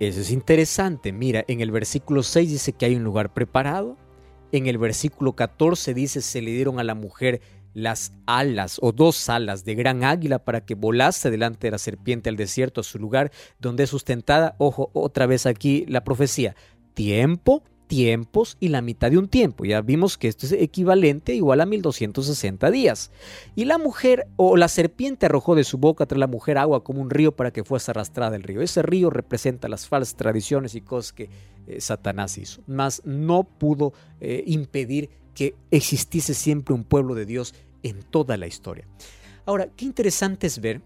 Eso 0.00 0.20
es 0.20 0.32
interesante. 0.32 1.12
Mira, 1.12 1.44
en 1.46 1.60
el 1.60 1.70
versículo 1.70 2.24
6 2.24 2.50
dice 2.50 2.72
que 2.72 2.86
hay 2.86 2.96
un 2.96 3.04
lugar 3.04 3.32
preparado. 3.32 3.96
En 4.50 4.66
el 4.66 4.76
versículo 4.76 5.34
14 5.34 5.94
dice 5.94 6.20
se 6.20 6.42
le 6.42 6.50
dieron 6.50 6.80
a 6.80 6.84
la 6.84 6.96
mujer 6.96 7.40
las 7.72 8.12
alas 8.26 8.80
o 8.82 8.90
dos 8.90 9.28
alas 9.28 9.64
de 9.64 9.76
gran 9.76 10.02
águila 10.02 10.40
para 10.40 10.64
que 10.64 10.74
volase 10.74 11.30
delante 11.30 11.68
de 11.68 11.70
la 11.70 11.78
serpiente 11.78 12.28
al 12.28 12.34
desierto 12.34 12.80
a 12.80 12.84
su 12.84 12.98
lugar 12.98 13.30
donde 13.60 13.84
es 13.84 13.90
sustentada, 13.90 14.56
ojo, 14.58 14.90
otra 14.92 15.26
vez 15.26 15.46
aquí 15.46 15.84
la 15.86 16.02
profecía, 16.02 16.56
tiempo, 16.94 17.62
tiempos 17.90 18.56
y 18.60 18.68
la 18.68 18.82
mitad 18.82 19.10
de 19.10 19.18
un 19.18 19.26
tiempo. 19.26 19.64
Ya 19.64 19.82
vimos 19.82 20.16
que 20.16 20.28
esto 20.28 20.46
es 20.46 20.52
equivalente 20.52 21.34
igual 21.34 21.60
a 21.60 21.66
1260 21.66 22.70
días. 22.70 23.10
Y 23.56 23.64
la 23.64 23.78
mujer 23.78 24.28
o 24.36 24.56
la 24.56 24.68
serpiente 24.68 25.26
arrojó 25.26 25.56
de 25.56 25.64
su 25.64 25.76
boca 25.76 26.06
tras 26.06 26.20
la 26.20 26.28
mujer 26.28 26.56
agua 26.56 26.84
como 26.84 27.02
un 27.02 27.10
río 27.10 27.34
para 27.34 27.50
que 27.50 27.64
fuese 27.64 27.90
arrastrada 27.90 28.36
el 28.36 28.44
río. 28.44 28.62
Ese 28.62 28.82
río 28.82 29.10
representa 29.10 29.68
las 29.68 29.88
falsas 29.88 30.14
tradiciones 30.14 30.76
y 30.76 30.82
cosas 30.82 31.12
que 31.12 31.30
eh, 31.66 31.80
Satanás 31.80 32.38
hizo. 32.38 32.62
Mas 32.68 33.02
no 33.04 33.42
pudo 33.42 33.92
eh, 34.20 34.44
impedir 34.46 35.10
que 35.34 35.56
existiese 35.72 36.34
siempre 36.34 36.76
un 36.76 36.84
pueblo 36.84 37.16
de 37.16 37.26
Dios 37.26 37.56
en 37.82 38.04
toda 38.04 38.36
la 38.36 38.46
historia. 38.46 38.86
Ahora, 39.46 39.66
qué 39.76 39.84
interesante 39.84 40.46
es 40.46 40.60
ver 40.60 40.80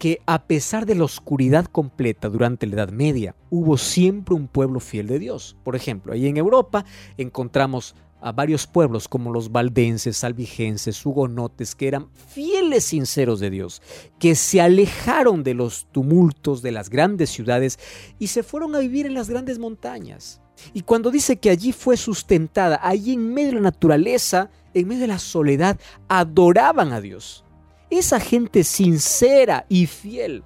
que 0.00 0.22
a 0.24 0.46
pesar 0.46 0.86
de 0.86 0.94
la 0.94 1.04
oscuridad 1.04 1.66
completa 1.66 2.30
durante 2.30 2.66
la 2.66 2.76
Edad 2.76 2.88
Media, 2.90 3.36
hubo 3.50 3.76
siempre 3.76 4.34
un 4.34 4.48
pueblo 4.48 4.80
fiel 4.80 5.06
de 5.06 5.18
Dios. 5.18 5.58
Por 5.62 5.76
ejemplo, 5.76 6.14
ahí 6.14 6.26
en 6.26 6.38
Europa 6.38 6.86
encontramos 7.18 7.94
a 8.22 8.32
varios 8.32 8.66
pueblos 8.66 9.08
como 9.08 9.30
los 9.30 9.52
valdenses, 9.52 10.16
salvigenses, 10.16 11.04
hugonotes, 11.04 11.74
que 11.74 11.86
eran 11.86 12.08
fieles 12.14 12.84
sinceros 12.84 13.40
de 13.40 13.50
Dios, 13.50 13.82
que 14.18 14.36
se 14.36 14.62
alejaron 14.62 15.42
de 15.42 15.52
los 15.52 15.86
tumultos 15.92 16.62
de 16.62 16.72
las 16.72 16.88
grandes 16.88 17.28
ciudades 17.28 17.78
y 18.18 18.28
se 18.28 18.42
fueron 18.42 18.74
a 18.74 18.78
vivir 18.78 19.04
en 19.04 19.12
las 19.12 19.28
grandes 19.28 19.58
montañas. 19.58 20.40
Y 20.72 20.80
cuando 20.80 21.10
dice 21.10 21.36
que 21.36 21.50
allí 21.50 21.72
fue 21.72 21.98
sustentada, 21.98 22.80
allí 22.82 23.12
en 23.12 23.34
medio 23.34 23.50
de 23.50 23.56
la 23.56 23.60
naturaleza, 23.60 24.48
en 24.72 24.88
medio 24.88 25.02
de 25.02 25.08
la 25.08 25.18
soledad, 25.18 25.78
adoraban 26.08 26.94
a 26.94 27.02
Dios. 27.02 27.44
Esa 27.90 28.20
gente 28.20 28.64
sincera 28.64 29.66
y 29.68 29.86
fiel 29.86 30.44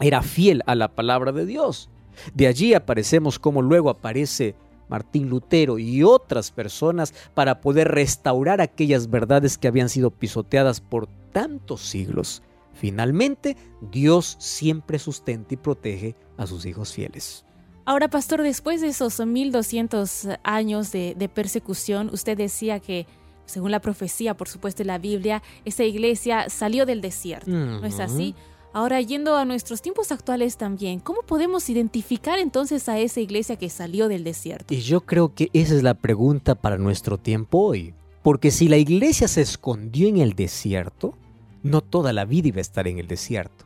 era 0.00 0.22
fiel 0.22 0.62
a 0.66 0.74
la 0.74 0.88
palabra 0.88 1.32
de 1.32 1.46
Dios. 1.46 1.90
De 2.34 2.46
allí 2.46 2.74
aparecemos 2.74 3.38
como 3.38 3.62
luego 3.62 3.90
aparece 3.90 4.54
Martín 4.88 5.28
Lutero 5.28 5.78
y 5.78 6.02
otras 6.02 6.50
personas 6.50 7.14
para 7.34 7.60
poder 7.60 7.88
restaurar 7.88 8.60
aquellas 8.60 9.10
verdades 9.10 9.56
que 9.56 9.68
habían 9.68 9.88
sido 9.88 10.10
pisoteadas 10.10 10.80
por 10.80 11.06
tantos 11.32 11.82
siglos. 11.82 12.42
Finalmente, 12.72 13.56
Dios 13.92 14.36
siempre 14.38 14.98
sustenta 14.98 15.54
y 15.54 15.56
protege 15.56 16.16
a 16.36 16.46
sus 16.46 16.66
hijos 16.66 16.92
fieles. 16.92 17.44
Ahora, 17.84 18.08
pastor, 18.08 18.42
después 18.42 18.80
de 18.80 18.88
esos 18.88 19.24
1200 19.24 20.28
años 20.42 20.92
de, 20.92 21.14
de 21.16 21.28
persecución, 21.28 22.10
usted 22.12 22.36
decía 22.36 22.80
que 22.80 23.06
según 23.50 23.70
la 23.70 23.80
profecía, 23.80 24.34
por 24.34 24.48
supuesto, 24.48 24.82
de 24.82 24.86
la 24.86 24.98
Biblia, 24.98 25.42
esa 25.64 25.84
iglesia 25.84 26.48
salió 26.48 26.86
del 26.86 27.00
desierto. 27.00 27.50
¿No 27.50 27.84
es 27.84 28.00
así? 28.00 28.34
Ahora, 28.72 29.00
yendo 29.00 29.36
a 29.36 29.44
nuestros 29.44 29.82
tiempos 29.82 30.12
actuales 30.12 30.56
también, 30.56 31.00
¿cómo 31.00 31.22
podemos 31.22 31.68
identificar 31.68 32.38
entonces 32.38 32.88
a 32.88 33.00
esa 33.00 33.20
iglesia 33.20 33.56
que 33.56 33.68
salió 33.68 34.06
del 34.06 34.22
desierto? 34.22 34.72
Y 34.72 34.80
yo 34.80 35.00
creo 35.00 35.34
que 35.34 35.50
esa 35.52 35.74
es 35.74 35.82
la 35.82 35.94
pregunta 35.94 36.54
para 36.54 36.78
nuestro 36.78 37.18
tiempo 37.18 37.58
hoy. 37.58 37.94
Porque 38.22 38.52
si 38.52 38.68
la 38.68 38.76
iglesia 38.76 39.26
se 39.26 39.40
escondió 39.40 40.06
en 40.06 40.18
el 40.18 40.34
desierto, 40.34 41.14
no 41.62 41.80
toda 41.80 42.12
la 42.12 42.24
vida 42.24 42.48
iba 42.48 42.58
a 42.58 42.60
estar 42.60 42.86
en 42.86 42.98
el 42.98 43.08
desierto. 43.08 43.64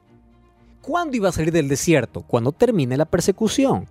¿Cuándo 0.80 1.16
iba 1.16 1.28
a 1.28 1.32
salir 1.32 1.52
del 1.52 1.68
desierto? 1.68 2.22
Cuando 2.22 2.52
termine 2.52 2.96
la 2.96 3.04
persecución. 3.04 3.86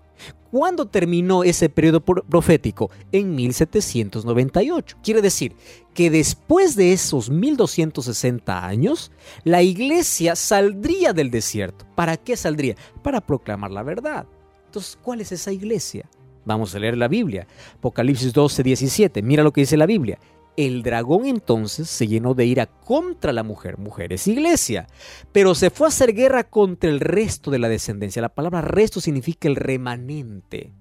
¿Cuándo 0.52 0.86
terminó 0.86 1.44
ese 1.44 1.68
periodo 1.68 2.02
profético? 2.02 2.92
En 3.12 3.34
1798. 3.34 4.98
Quiere 5.04 5.22
decir 5.22 5.56
que 5.96 6.12
después 6.12 6.76
de 6.76 6.94
esos 6.94 7.32
1260 7.32 8.66
años, 8.66 9.12
la 9.44 9.64
iglesia 9.64 10.36
saldría 10.36 11.12
del 11.14 11.32
desierto. 11.32 11.86
¿Para 11.96 12.18
qué 12.18 12.38
saldría? 12.38 12.76
Para 13.02 13.20
proclamar 13.20 13.72
la 13.72 13.82
verdad. 13.82 14.28
Entonces, 14.68 14.98
¿cuál 15.02 15.22
es 15.22 15.32
esa 15.32 15.52
iglesia? 15.52 16.08
Vamos 16.46 16.76
a 16.76 16.80
leer 16.80 16.98
la 16.98 17.08
Biblia. 17.08 17.48
Apocalipsis 17.78 18.34
12, 18.34 18.64
17. 18.64 19.22
Mira 19.22 19.44
lo 19.44 19.54
que 19.54 19.62
dice 19.62 19.78
la 19.78 19.86
Biblia. 19.86 20.20
El 20.56 20.84
dragón 20.84 21.26
entonces 21.26 21.90
se 21.90 22.08
llenó 22.08 22.36
de 22.36 22.46
ira 22.46 22.68
contra 22.68 23.34
la 23.34 23.42
mujer, 23.42 23.80
mujer 23.80 24.14
es 24.14 24.28
iglesia, 24.28 24.88
pero 25.32 25.56
se 25.56 25.72
fue 25.72 25.88
a 25.88 25.90
hacer 25.90 26.14
guerra 26.14 26.44
contra 26.44 26.92
el 26.92 27.00
resto 27.00 27.50
de 27.50 27.58
la 27.58 27.70
descendencia. 27.70 28.22
La 28.22 28.36
palabra 28.36 28.62
resto 28.62 29.02
significa 29.02 29.48
el 29.48 29.56
remanente. 29.56 30.72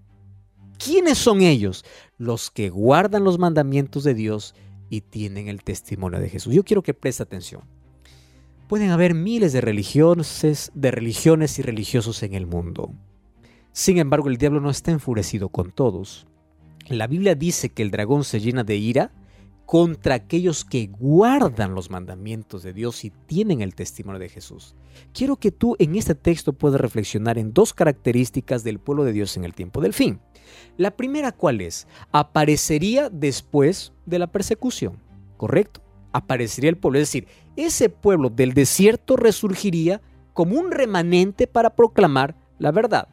¿Quiénes 0.78 1.16
son 1.16 1.40
ellos? 1.40 1.84
Los 2.18 2.50
que 2.50 2.68
guardan 2.68 3.24
los 3.24 3.38
mandamientos 3.38 4.04
de 4.04 4.14
Dios 4.14 4.54
y 4.90 5.00
tienen 5.00 5.48
el 5.48 5.62
testimonio 5.62 6.20
de 6.20 6.28
Jesús. 6.28 6.54
Yo 6.54 6.64
quiero 6.64 6.82
que 6.82 6.92
preste 6.92 7.22
atención. 7.22 7.62
Pueden 8.68 8.90
haber 8.90 9.14
miles 9.14 9.54
de 9.54 9.62
religiones, 9.62 10.70
de 10.74 10.90
religiones 10.90 11.58
y 11.58 11.62
religiosos 11.62 12.22
en 12.22 12.34
el 12.34 12.46
mundo. 12.46 12.92
Sin 13.72 13.96
embargo, 13.96 14.28
el 14.28 14.36
diablo 14.36 14.60
no 14.60 14.68
está 14.68 14.90
enfurecido 14.90 15.48
con 15.48 15.70
todos. 15.70 16.26
La 16.88 17.06
Biblia 17.06 17.34
dice 17.34 17.70
que 17.70 17.82
el 17.82 17.90
dragón 17.90 18.24
se 18.24 18.40
llena 18.40 18.64
de 18.64 18.76
ira 18.76 19.12
contra 19.72 20.16
aquellos 20.16 20.66
que 20.66 20.88
guardan 20.88 21.74
los 21.74 21.88
mandamientos 21.88 22.62
de 22.62 22.74
Dios 22.74 23.06
y 23.06 23.10
tienen 23.24 23.62
el 23.62 23.74
testimonio 23.74 24.18
de 24.18 24.28
Jesús. 24.28 24.76
Quiero 25.14 25.36
que 25.36 25.50
tú 25.50 25.76
en 25.78 25.96
este 25.96 26.14
texto 26.14 26.52
puedas 26.52 26.78
reflexionar 26.78 27.38
en 27.38 27.54
dos 27.54 27.72
características 27.72 28.64
del 28.64 28.78
pueblo 28.78 29.04
de 29.04 29.14
Dios 29.14 29.34
en 29.38 29.44
el 29.44 29.54
tiempo 29.54 29.80
del 29.80 29.94
fin. 29.94 30.20
La 30.76 30.90
primera, 30.90 31.32
¿cuál 31.32 31.62
es? 31.62 31.88
Aparecería 32.12 33.08
después 33.08 33.94
de 34.04 34.18
la 34.18 34.26
persecución, 34.26 34.98
¿correcto? 35.38 35.80
Aparecería 36.12 36.68
el 36.68 36.76
pueblo, 36.76 36.98
es 36.98 37.08
decir, 37.08 37.26
ese 37.56 37.88
pueblo 37.88 38.28
del 38.28 38.52
desierto 38.52 39.16
resurgiría 39.16 40.02
como 40.34 40.60
un 40.60 40.70
remanente 40.70 41.46
para 41.46 41.74
proclamar 41.74 42.36
la 42.58 42.72
verdad. 42.72 43.08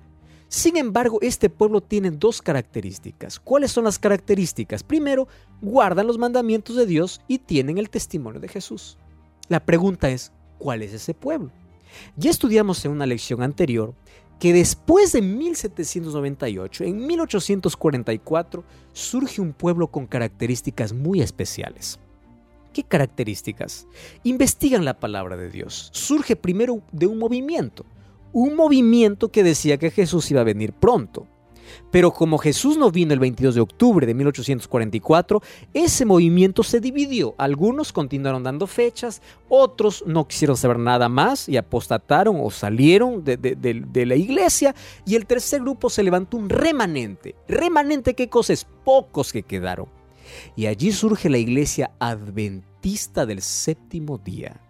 Sin 0.49 0.77
embargo, 0.77 1.19
este 1.21 1.47
pueblo 1.47 1.79
tiene 1.79 2.09
dos 2.09 2.41
características. 2.41 3.39
¿Cuáles 3.39 3.71
son 3.71 3.83
las 3.83 3.99
características? 3.99 4.81
Primero, 4.81 5.27
guardan 5.61 6.07
los 6.07 6.17
mandamientos 6.17 6.75
de 6.75 6.87
Dios 6.87 7.21
y 7.27 7.37
tienen 7.37 7.77
el 7.77 7.91
testimonio 7.91 8.39
de 8.39 8.47
Jesús. 8.47 8.97
La 9.47 9.63
pregunta 9.63 10.09
es, 10.09 10.31
¿cuál 10.57 10.81
es 10.81 10.91
ese 10.91 11.13
pueblo? 11.13 11.51
Ya 12.17 12.31
estudiamos 12.31 12.83
en 12.83 12.91
una 12.91 13.05
lección 13.05 13.43
anterior 13.43 13.93
que 14.39 14.51
después 14.51 15.11
de 15.11 15.21
1798, 15.21 16.83
en 16.83 17.05
1844, 17.05 18.63
surge 18.91 19.41
un 19.41 19.53
pueblo 19.53 19.85
con 19.87 20.07
características 20.07 20.93
muy 20.93 21.21
especiales. 21.21 21.99
¿Qué 22.73 22.83
características? 22.83 23.85
Investigan 24.23 24.83
la 24.83 24.99
palabra 24.99 25.37
de 25.37 25.51
Dios. 25.51 25.89
Surge 25.93 26.35
primero 26.35 26.81
de 26.91 27.05
un 27.05 27.19
movimiento 27.19 27.85
un 28.31 28.55
movimiento 28.55 29.29
que 29.29 29.43
decía 29.43 29.77
que 29.77 29.91
Jesús 29.91 30.29
iba 30.31 30.41
a 30.41 30.45
venir 30.45 30.73
pronto. 30.73 31.27
Pero 31.91 32.11
como 32.11 32.37
Jesús 32.37 32.77
no 32.77 32.91
vino 32.91 33.13
el 33.13 33.19
22 33.19 33.55
de 33.55 33.61
octubre 33.61 34.05
de 34.05 34.13
1844, 34.13 35.41
ese 35.73 36.05
movimiento 36.05 36.63
se 36.63 36.79
dividió. 36.79 37.35
Algunos 37.37 37.91
continuaron 37.91 38.43
dando 38.43 38.67
fechas, 38.67 39.21
otros 39.47 40.03
no 40.05 40.27
quisieron 40.27 40.57
saber 40.57 40.79
nada 40.79 41.09
más 41.09 41.49
y 41.49 41.57
apostataron 41.57 42.37
o 42.41 42.51
salieron 42.51 43.23
de, 43.23 44.05
la 44.05 44.15
iglesia. 44.15 44.75
Y 45.05 45.15
el 45.15 45.25
tercer 45.25 45.61
grupo 45.61 45.89
se 45.89 46.03
levantó 46.03 46.37
un 46.37 46.49
remanente. 46.49 47.35
¿Remanente 47.47 48.13
qué 48.13 48.29
cosas? 48.29 48.67
Pocos 48.83 49.33
que 49.33 49.43
quedaron. 49.43 49.87
Y 50.55 50.67
allí 50.67 50.91
surge 50.91 51.29
la 51.29 51.39
iglesia 51.39 51.91
adventista 51.99 53.25
del 53.25 53.41
séptimo 53.41 54.19
día. 54.19 54.61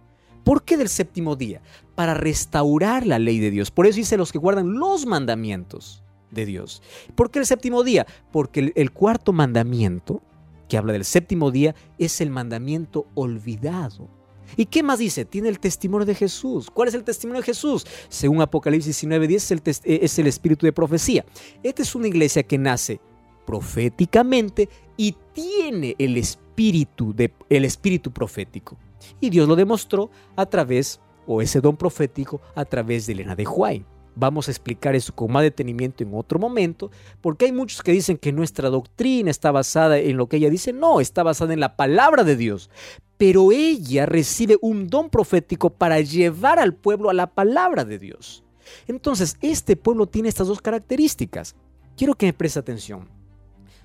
¿Por 0.46 0.64
qué 0.64 0.78
del 0.78 0.90
séptimo 0.90 1.36
día? 1.36 1.62
Para 2.00 2.14
restaurar 2.14 3.06
la 3.06 3.20
ley 3.20 3.40
de 3.40 3.52
Dios. 3.52 3.72
Por 3.72 3.86
eso 3.86 3.98
dice 3.98 4.16
los 4.16 4.32
que 4.32 4.38
guardan 4.38 4.80
los 4.80 5.06
mandamientos 5.06 6.02
de 6.32 6.46
Dios. 6.46 6.82
¿Por 7.14 7.30
qué 7.30 7.40
el 7.40 7.46
séptimo 7.46 7.84
día? 7.84 8.08
Porque 8.32 8.72
el, 8.74 8.92
cuarto 8.92 9.34
mandamiento, 9.34 10.22
que 10.70 10.78
habla 10.78 10.94
del 10.94 11.04
séptimo 11.04 11.52
día, 11.52 11.76
es 11.98 12.22
el 12.22 12.30
mandamiento 12.30 13.06
olvidado. 13.16 14.08
¿Y 14.56 14.68
qué 14.68 14.82
más 14.82 15.00
dice? 15.00 15.26
Tiene 15.26 15.50
el 15.50 15.60
testimonio 15.60 16.06
de 16.06 16.16
Jesús. 16.16 16.72
¿Cuál 16.72 16.88
es 16.88 16.94
el 16.94 17.04
testimonio 17.04 17.42
de 17.42 17.48
Jesús? 17.48 17.86
Según 18.08 18.42
Apocalipsis 18.42 19.04
19:10 19.04 19.36
es 19.36 19.52
el, 19.52 19.62
es 20.02 20.20
el 20.20 20.28
espíritu 20.28 20.66
de 20.66 20.72
profecía. 20.72 21.26
Esta 21.62 21.82
es 21.82 21.96
una 21.96 22.08
iglesia 22.08 22.44
que 22.44 22.58
nace 22.58 23.02
proféticamente 23.46 24.70
y 24.96 25.18
tiene 25.34 25.98
el 26.00 26.16
espíritu, 26.16 27.14
de, 27.14 27.34
el 27.50 27.66
espíritu 27.66 28.10
profético. 28.14 28.78
Y 29.20 29.30
Dios 29.30 29.50
lo 29.50 29.58
demostró 29.58 30.10
a 30.38 30.46
través, 30.46 31.02
o 31.32 31.44
ese 31.44 31.62
don 31.62 31.78
profético, 31.78 32.42
a 32.56 32.66
través 32.66 33.06
de 33.06 33.14
Elena 33.14 33.36
de 33.36 33.46
Huay. 33.46 33.86
Vamos 34.16 34.48
a 34.48 34.52
explicar 34.52 34.96
eso 34.96 35.14
con 35.14 35.32
más 35.32 35.44
detenimiento 35.44 36.04
en 36.04 36.16
otro 36.16 36.40
momento, 36.40 36.90
porque 37.22 37.46
hay 37.46 37.52
muchos 37.52 37.84
que 37.84 37.92
dicen 37.92 38.18
que 38.18 38.32
nuestra 38.32 38.70
doctrina 38.70 39.30
está 39.30 39.52
basada 39.52 40.00
en 40.00 40.18
lo 40.18 40.28
que 40.28 40.38
ella 40.38 40.50
dice. 40.50 40.74
No, 40.74 41.00
está 41.00 41.22
basada 41.22 41.54
en 41.54 41.60
la 41.60 41.78
palabra 41.78 42.24
de 42.24 42.36
Dios. 42.36 42.72
Pero 43.18 43.52
ella 43.52 44.08
recibe 44.08 44.58
un 44.60 44.88
don 44.88 45.12
profético 45.12 45.70
para 45.70 46.02
llevar 46.02 46.58
al 46.58 46.74
pueblo 46.74 47.12
a 47.12 47.14
la 47.14 47.28
palabra 47.28 47.86
de 47.86 48.00
Dios. 48.00 48.44
Entonces, 48.88 49.38
este 49.42 49.76
pueblo 49.76 50.08
tiene 50.08 50.30
estas 50.30 50.48
dos 50.48 50.62
características. 50.62 51.56
Quiero 51.96 52.16
que 52.16 52.26
me 52.26 52.34
preste 52.34 52.58
atención. 52.58 53.08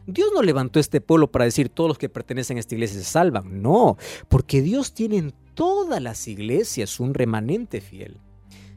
Dios 0.07 0.31
no 0.35 0.43
levantó 0.43 0.81
este 0.81 1.03
pueblo 1.03 1.31
para 1.31 1.45
decir 1.45 1.69
todos 1.69 1.89
los 1.89 1.99
que 1.99 2.09
pertenecen 2.09 2.57
a 2.57 2.61
esta 2.61 2.75
iglesia 2.75 2.99
se 2.99 3.05
salvan. 3.05 3.63
No, 3.63 3.99
porque 4.29 4.63
Dios 4.63 4.95
tiene 4.95 5.19
en 5.19 5.35
todas 5.55 6.03
las 6.03 6.29
iglesias 6.29 7.01
un 7.01 7.15
remanente 7.15 7.81
fiel. 7.81 8.21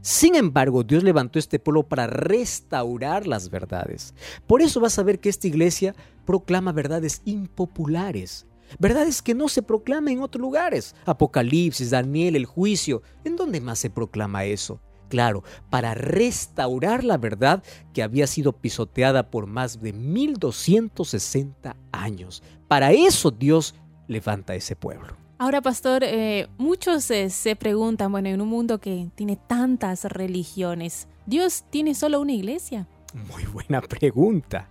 Sin 0.01 0.35
embargo, 0.35 0.83
Dios 0.83 1.03
levantó 1.03 1.37
este 1.37 1.59
pueblo 1.59 1.83
para 1.83 2.07
restaurar 2.07 3.27
las 3.27 3.49
verdades. 3.49 4.13
Por 4.45 4.61
eso 4.61 4.79
vas 4.79 4.97
a 4.97 5.03
ver 5.03 5.19
que 5.19 5.27
esta 5.27 5.47
iglesia 5.47 5.95
proclama 6.25 6.71
verdades 6.71 7.21
impopulares, 7.25 8.45
verdades 8.79 9.21
que 9.21 9.33
no 9.33 9.49
se 9.49 9.63
proclaman 9.63 10.13
en 10.13 10.21
otros 10.21 10.41
lugares. 10.41 10.95
Apocalipsis, 11.05 11.89
Daniel, 11.89 12.37
el 12.37 12.45
juicio. 12.45 13.01
¿En 13.25 13.35
dónde 13.35 13.59
más 13.59 13.79
se 13.79 13.89
proclama 13.89 14.45
eso? 14.45 14.79
Claro, 15.09 15.43
para 15.69 15.93
restaurar 15.93 17.03
la 17.03 17.17
verdad 17.17 17.63
que 17.93 18.03
había 18.03 18.27
sido 18.27 18.53
pisoteada 18.53 19.29
por 19.29 19.45
más 19.45 19.81
de 19.81 19.93
1260 19.93 21.75
años. 21.91 22.43
Para 22.67 22.91
eso 22.91 23.31
Dios 23.31 23.75
levanta 24.07 24.55
ese 24.55 24.75
pueblo. 24.75 25.26
Ahora, 25.39 25.61
pastor, 25.61 26.03
eh, 26.03 26.47
muchos 26.57 27.11
eh, 27.11 27.29
se 27.29 27.55
preguntan, 27.55 28.11
bueno, 28.11 28.27
en 28.29 28.41
un 28.41 28.47
mundo 28.47 28.79
que 28.79 29.09
tiene 29.13 29.35
tantas 29.35 30.03
religiones, 30.05 31.07
¿Dios 31.27 31.63
tiene 31.69 31.93
solo 31.93 32.19
una 32.19 32.31
iglesia? 32.31 32.87
Muy 33.31 33.45
buena 33.45 33.79
pregunta. 33.81 34.67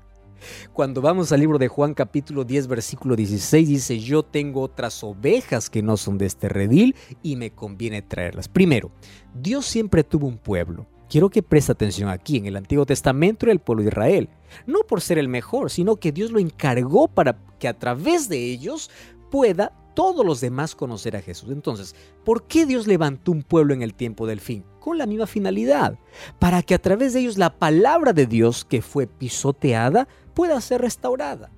Cuando 0.72 1.00
vamos 1.00 1.30
al 1.30 1.38
libro 1.38 1.58
de 1.58 1.68
Juan 1.68 1.94
capítulo 1.94 2.44
10 2.44 2.66
versículo 2.66 3.14
16 3.14 3.68
dice, 3.68 4.00
yo 4.00 4.24
tengo 4.24 4.60
otras 4.60 5.04
ovejas 5.04 5.70
que 5.70 5.82
no 5.82 5.96
son 5.96 6.18
de 6.18 6.26
este 6.26 6.48
redil 6.48 6.96
y 7.22 7.36
me 7.36 7.52
conviene 7.52 8.02
traerlas. 8.02 8.48
Primero, 8.48 8.90
Dios 9.34 9.66
siempre 9.66 10.02
tuvo 10.02 10.26
un 10.26 10.38
pueblo. 10.38 10.86
Quiero 11.08 11.30
que 11.30 11.44
preste 11.44 11.70
atención 11.70 12.08
aquí, 12.08 12.38
en 12.38 12.46
el 12.46 12.56
Antiguo 12.56 12.84
Testamento 12.86 13.46
era 13.46 13.52
el 13.52 13.60
pueblo 13.60 13.84
de 13.84 13.90
Israel. 13.90 14.28
No 14.66 14.80
por 14.80 15.00
ser 15.00 15.18
el 15.18 15.28
mejor, 15.28 15.70
sino 15.70 15.94
que 15.94 16.10
Dios 16.10 16.32
lo 16.32 16.40
encargó 16.40 17.06
para 17.06 17.38
que 17.60 17.68
a 17.68 17.78
través 17.78 18.28
de 18.28 18.38
ellos 18.38 18.90
pueda 19.30 19.72
todos 19.96 20.26
los 20.26 20.42
demás 20.42 20.74
conocer 20.74 21.16
a 21.16 21.22
Jesús. 21.22 21.50
Entonces, 21.50 21.96
¿por 22.22 22.46
qué 22.46 22.66
Dios 22.66 22.86
levantó 22.86 23.32
un 23.32 23.42
pueblo 23.42 23.72
en 23.72 23.80
el 23.80 23.94
tiempo 23.94 24.26
del 24.26 24.40
fin? 24.40 24.62
Con 24.78 24.98
la 24.98 25.06
misma 25.06 25.26
finalidad, 25.26 25.98
para 26.38 26.62
que 26.62 26.74
a 26.74 26.78
través 26.78 27.14
de 27.14 27.20
ellos 27.20 27.38
la 27.38 27.58
palabra 27.58 28.12
de 28.12 28.26
Dios 28.26 28.66
que 28.66 28.82
fue 28.82 29.06
pisoteada 29.06 30.06
pueda 30.34 30.60
ser 30.60 30.82
restaurada. 30.82 31.50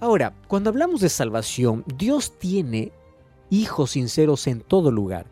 Ahora, 0.00 0.34
cuando 0.48 0.70
hablamos 0.70 1.02
de 1.02 1.10
salvación, 1.10 1.84
Dios 1.98 2.38
tiene 2.38 2.90
hijos 3.50 3.90
sinceros 3.90 4.46
en 4.46 4.62
todo 4.62 4.90
lugar. 4.90 5.26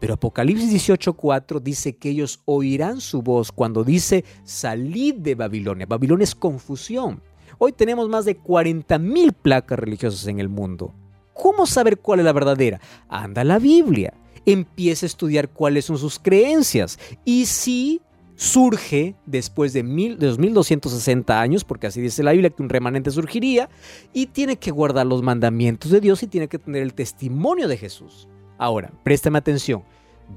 Pero 0.00 0.14
Apocalipsis 0.14 0.70
18:4 0.70 1.60
dice 1.60 1.96
que 1.96 2.10
ellos 2.10 2.40
oirán 2.44 3.00
su 3.00 3.22
voz 3.22 3.52
cuando 3.52 3.84
dice 3.84 4.26
salid 4.44 5.14
de 5.14 5.34
Babilonia. 5.34 5.86
Babilonia 5.86 6.24
es 6.24 6.34
confusión. 6.34 7.22
Hoy 7.58 7.72
tenemos 7.72 8.08
más 8.10 8.26
de 8.26 8.38
40.000 8.38 9.32
placas 9.32 9.78
religiosas 9.78 10.26
en 10.26 10.40
el 10.40 10.48
mundo. 10.50 10.94
¿Cómo 11.40 11.64
saber 11.64 11.98
cuál 11.98 12.20
es 12.20 12.26
la 12.26 12.34
verdadera? 12.34 12.80
Anda 13.08 13.40
a 13.40 13.44
la 13.44 13.58
Biblia, 13.58 14.12
empieza 14.44 15.06
a 15.06 15.08
estudiar 15.08 15.48
cuáles 15.48 15.86
son 15.86 15.96
sus 15.96 16.18
creencias 16.18 16.98
y 17.24 17.46
si 17.46 18.02
surge 18.36 19.14
después 19.24 19.72
de, 19.72 19.82
mil, 19.82 20.18
de 20.18 20.26
2260 20.26 21.40
años, 21.40 21.64
porque 21.64 21.86
así 21.86 22.02
dice 22.02 22.22
la 22.22 22.32
Biblia 22.32 22.50
que 22.50 22.62
un 22.62 22.68
remanente 22.68 23.10
surgiría, 23.10 23.70
y 24.12 24.26
tiene 24.26 24.56
que 24.56 24.70
guardar 24.70 25.06
los 25.06 25.22
mandamientos 25.22 25.90
de 25.90 26.00
Dios 26.00 26.22
y 26.22 26.26
tiene 26.26 26.48
que 26.48 26.58
tener 26.58 26.82
el 26.82 26.92
testimonio 26.92 27.68
de 27.68 27.78
Jesús. 27.78 28.28
Ahora, 28.58 28.92
préstame 29.02 29.38
atención, 29.38 29.82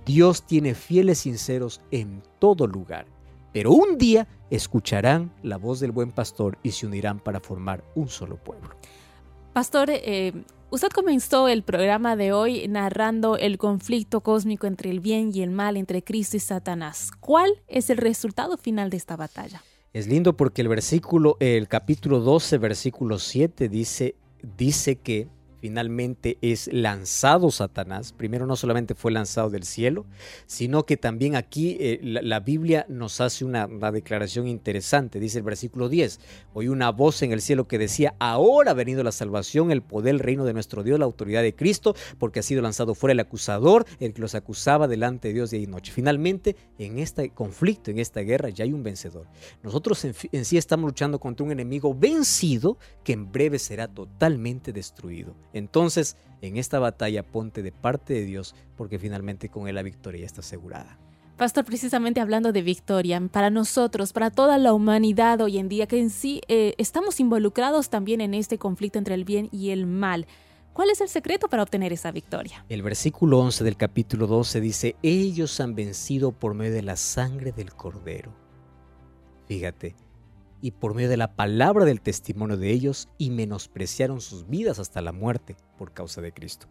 Dios 0.06 0.46
tiene 0.46 0.74
fieles 0.74 1.20
sinceros 1.20 1.82
en 1.92 2.24
todo 2.40 2.66
lugar, 2.66 3.08
pero 3.52 3.72
un 3.72 3.98
día 3.98 4.26
escucharán 4.50 5.34
la 5.44 5.58
voz 5.58 5.82
del 5.82 5.92
buen 5.92 6.12
pastor 6.12 6.58
y 6.64 6.72
se 6.72 6.88
unirán 6.88 7.20
para 7.20 7.42
formar 7.42 7.84
un 7.94 8.08
solo 8.08 8.38
pueblo. 8.38 8.70
Pastor, 9.54 9.90
eh, 9.92 10.34
usted 10.74 10.90
comenzó 10.90 11.48
el 11.50 11.62
programa 11.62 12.16
de 12.16 12.34
hoy 12.34 12.68
narrando 12.68 13.38
el 13.38 13.60
conflicto 13.60 14.22
cósmico 14.22 14.66
entre 14.66 14.90
el 14.90 15.02
bien 15.02 15.30
y 15.32 15.44
el 15.44 15.52
mal, 15.52 15.78
entre 15.78 16.04
Cristo 16.04 16.36
y 16.36 16.40
Satanás. 16.40 17.12
¿Cuál 17.20 17.52
es 17.68 17.92
el 17.92 17.98
resultado 17.98 18.58
final 18.58 18.90
de 18.90 18.98
esta 18.98 19.16
batalla? 19.16 19.62
Es 19.94 20.08
lindo 20.08 20.36
porque 20.36 20.64
el 20.64 20.70
versículo, 20.70 21.38
el 21.40 21.68
capítulo 21.68 22.22
12, 22.22 22.58
versículo 22.58 23.20
7 23.20 23.70
dice, 23.70 24.16
dice 24.58 24.96
que 24.96 25.28
finalmente 25.64 26.38
es 26.42 26.68
lanzado 26.74 27.50
Satanás. 27.50 28.12
Primero 28.12 28.46
no 28.46 28.58
solamente 28.58 28.96
fue 28.96 29.14
lanzado 29.14 29.50
del 29.50 29.64
cielo, 29.64 30.06
sino 30.46 30.86
que 30.86 30.98
también 30.98 31.38
aquí 31.38 31.78
eh, 31.80 32.02
la, 32.04 32.42
Biblia 32.42 32.86
nos 32.90 33.22
hace 33.22 33.46
una, 33.46 33.70
declaración 33.94 34.50
interesante. 34.50 35.22
Dice 35.22 35.38
el 35.38 35.46
versículo 35.46 35.88
10, 35.88 36.20
oí 36.54 36.68
una 36.68 36.90
voz 36.90 37.22
en 37.22 37.32
el 37.32 37.40
cielo 37.40 37.66
que 37.66 37.78
decía, 37.78 38.14
ahora 38.20 38.72
ha 38.72 38.74
venido 38.74 39.04
la 39.04 39.14
salvación, 39.14 39.72
el 39.72 39.82
poder, 39.82 40.16
el 40.16 40.20
reino 40.20 40.44
de 40.44 40.52
nuestro 40.52 40.84
Dios, 40.84 41.00
la 41.00 41.06
autoridad 41.06 41.42
de 41.42 41.56
Cristo, 41.56 41.96
porque 42.18 42.42
ha 42.42 42.44
sido 42.44 42.62
lanzado 42.62 42.94
fuera 42.94 43.14
el 43.14 43.22
acusador, 43.22 43.86
el 44.02 44.14
que 44.14 44.20
los 44.20 44.36
acusaba 44.36 44.90
delante 44.90 45.30
de 45.30 45.36
Dios 45.36 45.50
día 45.50 45.62
y 45.62 45.68
noche. 45.68 45.94
Finalmente, 45.94 46.58
en 46.78 47.00
este 47.00 47.30
conflicto, 47.30 47.90
en 47.90 48.00
esta 48.00 48.20
guerra, 48.20 48.50
ya 48.50 48.66
hay 48.66 48.74
un 48.74 48.84
vencedor. 48.84 49.28
Nosotros 49.64 50.04
en, 50.04 50.14
en 50.34 50.44
sí 50.44 50.58
estamos 50.58 50.88
luchando 50.88 51.22
contra 51.22 51.46
un 51.46 51.54
enemigo 51.54 51.96
vencido 51.96 52.78
que 53.06 53.14
en 53.14 53.32
breve 53.32 53.60
será 53.60 53.88
totalmente 53.88 54.74
destruido. 54.74 55.34
Entonces, 55.54 56.18
en 56.42 56.58
esta 56.58 56.80
batalla 56.80 57.24
ponte 57.24 57.62
de 57.64 57.72
parte 57.72 58.14
de 58.14 58.26
Dios 58.26 58.56
porque 58.76 59.00
finalmente 59.00 59.50
con 59.50 59.68
Él 59.68 59.76
la 59.76 59.84
victoria 59.84 60.22
ya 60.22 60.26
está 60.26 60.42
asegurada. 60.42 61.00
Pastor, 61.38 61.66
precisamente 61.66 62.20
hablando 62.20 62.52
de 62.52 62.62
victoria, 62.62 63.20
para 63.32 63.50
nosotros, 63.50 64.14
para 64.14 64.30
toda 64.30 64.58
la 64.60 64.74
humanidad 64.74 65.42
hoy 65.42 65.58
en 65.58 65.68
día, 65.68 65.88
que 65.88 66.00
en 66.00 66.12
sí 66.12 66.42
eh, 66.48 66.76
estamos 66.78 67.20
involucrados 67.20 67.90
también 67.90 68.22
en 68.22 68.36
este 68.36 68.60
conflicto 68.60 69.00
entre 69.00 69.16
el 69.16 69.26
bien 69.26 69.50
y 69.52 69.72
el 69.72 69.88
mal. 69.88 70.28
¿Cuál 70.74 70.90
es 70.90 71.02
el 71.02 71.10
secreto 71.10 71.50
para 71.50 71.64
obtener 71.64 71.92
esa 71.92 72.12
victoria? 72.12 72.66
El 72.70 72.82
versículo 72.82 73.40
11 73.40 73.64
del 73.64 73.78
capítulo 73.78 74.28
12 74.28 74.62
dice, 74.62 74.96
ellos 75.02 75.60
han 75.60 75.76
vencido 75.76 76.32
por 76.32 76.54
medio 76.54 76.74
de 76.74 76.82
la 76.84 76.98
sangre 76.98 77.52
del 77.52 77.74
cordero. 77.74 78.32
Fíjate, 79.48 79.96
y 80.64 80.72
por 80.72 80.96
medio 80.96 81.10
de 81.10 81.18
la 81.18 81.36
palabra 81.36 81.84
del 81.84 82.00
testimonio 82.00 82.56
de 82.56 82.72
ellos 82.72 83.10
y 83.18 83.32
menospreciaron 83.32 84.22
sus 84.22 84.48
vidas 84.48 84.80
hasta 84.80 85.02
la 85.02 85.12
muerte 85.12 85.58
por 85.78 85.92
causa 85.92 86.22
de 86.22 86.32
Cristo. 86.32 86.68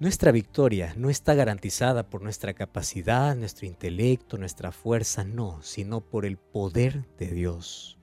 Nuestra 0.00 0.32
victoria 0.32 0.94
no 0.96 1.10
está 1.10 1.34
garantizada 1.34 2.08
por 2.08 2.22
nuestra 2.22 2.54
capacidad, 2.54 3.36
nuestro 3.36 3.66
intelecto, 3.66 4.38
nuestra 4.38 4.72
fuerza, 4.72 5.24
no, 5.24 5.62
sino 5.62 6.00
por 6.00 6.24
el 6.24 6.38
poder 6.38 7.04
de 7.18 7.26
Dios. 7.26 7.98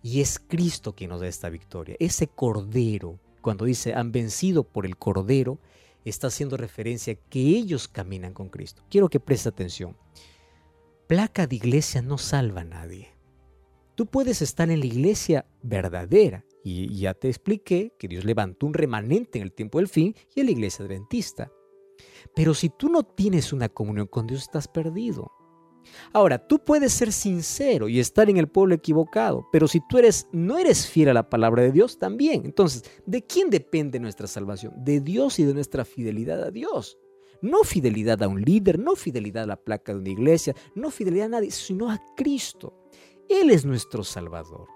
Y 0.00 0.20
es 0.20 0.38
Cristo 0.38 0.94
quien 0.94 1.10
nos 1.10 1.20
da 1.20 1.26
esta 1.26 1.48
victoria. 1.48 1.96
Ese 1.98 2.28
cordero, 2.28 3.18
cuando 3.42 3.64
dice 3.64 3.94
han 3.94 4.12
vencido 4.12 4.62
por 4.62 4.86
el 4.86 4.96
cordero, 4.96 5.58
está 6.04 6.28
haciendo 6.28 6.56
referencia 6.56 7.14
a 7.14 7.16
que 7.16 7.40
ellos 7.40 7.88
caminan 7.88 8.32
con 8.32 8.48
Cristo. 8.48 8.84
Quiero 8.88 9.08
que 9.08 9.18
preste 9.18 9.48
atención. 9.48 9.96
Placa 11.08 11.48
de 11.48 11.56
iglesia 11.56 12.00
no 12.00 12.16
salva 12.16 12.60
a 12.60 12.64
nadie. 12.64 13.13
Tú 13.94 14.06
puedes 14.06 14.42
estar 14.42 14.70
en 14.70 14.80
la 14.80 14.86
iglesia 14.86 15.46
verdadera. 15.62 16.44
Y 16.64 16.98
ya 16.98 17.14
te 17.14 17.28
expliqué 17.28 17.92
que 17.98 18.08
Dios 18.08 18.24
levantó 18.24 18.66
un 18.66 18.74
remanente 18.74 19.38
en 19.38 19.44
el 19.44 19.52
tiempo 19.52 19.78
del 19.78 19.88
fin 19.88 20.14
y 20.34 20.40
en 20.40 20.46
la 20.46 20.52
iglesia 20.52 20.84
adventista. 20.84 21.52
Pero 22.34 22.54
si 22.54 22.70
tú 22.70 22.88
no 22.88 23.02
tienes 23.02 23.52
una 23.52 23.68
comunión 23.68 24.06
con 24.06 24.26
Dios, 24.26 24.42
estás 24.42 24.66
perdido. 24.66 25.30
Ahora, 26.12 26.38
tú 26.38 26.64
puedes 26.64 26.92
ser 26.92 27.12
sincero 27.12 27.88
y 27.88 28.00
estar 28.00 28.30
en 28.30 28.38
el 28.38 28.48
pueblo 28.48 28.74
equivocado, 28.74 29.46
pero 29.52 29.68
si 29.68 29.80
tú 29.86 29.98
eres 29.98 30.26
no 30.32 30.56
eres 30.56 30.86
fiel 30.86 31.10
a 31.10 31.14
la 31.14 31.28
palabra 31.28 31.62
de 31.62 31.72
Dios 31.72 31.98
también. 31.98 32.42
Entonces, 32.46 32.84
¿de 33.04 33.22
quién 33.22 33.50
depende 33.50 34.00
nuestra 34.00 34.26
salvación? 34.26 34.72
De 34.82 35.00
Dios 35.00 35.38
y 35.38 35.44
de 35.44 35.54
nuestra 35.54 35.84
fidelidad 35.84 36.42
a 36.42 36.50
Dios. 36.50 36.98
No 37.42 37.62
fidelidad 37.62 38.22
a 38.22 38.28
un 38.28 38.40
líder, 38.40 38.78
no 38.78 38.96
fidelidad 38.96 39.44
a 39.44 39.48
la 39.48 39.56
placa 39.56 39.92
de 39.92 39.98
una 39.98 40.08
iglesia, 40.08 40.56
no 40.74 40.90
fidelidad 40.90 41.26
a 41.26 41.30
nadie, 41.30 41.50
sino 41.50 41.90
a 41.90 42.02
Cristo. 42.16 42.83
Él 43.28 43.50
es 43.50 43.64
nuestro 43.64 44.04
Salvador. 44.04 44.68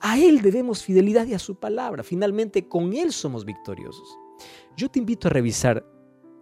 A 0.00 0.18
Él 0.18 0.42
debemos 0.42 0.82
fidelidad 0.82 1.26
y 1.26 1.34
a 1.34 1.38
su 1.38 1.56
palabra. 1.56 2.02
Finalmente, 2.02 2.68
con 2.68 2.92
Él 2.92 3.12
somos 3.12 3.44
victoriosos. 3.44 4.18
Yo 4.76 4.90
te 4.90 4.98
invito 4.98 5.28
a 5.28 5.30
revisar 5.30 5.84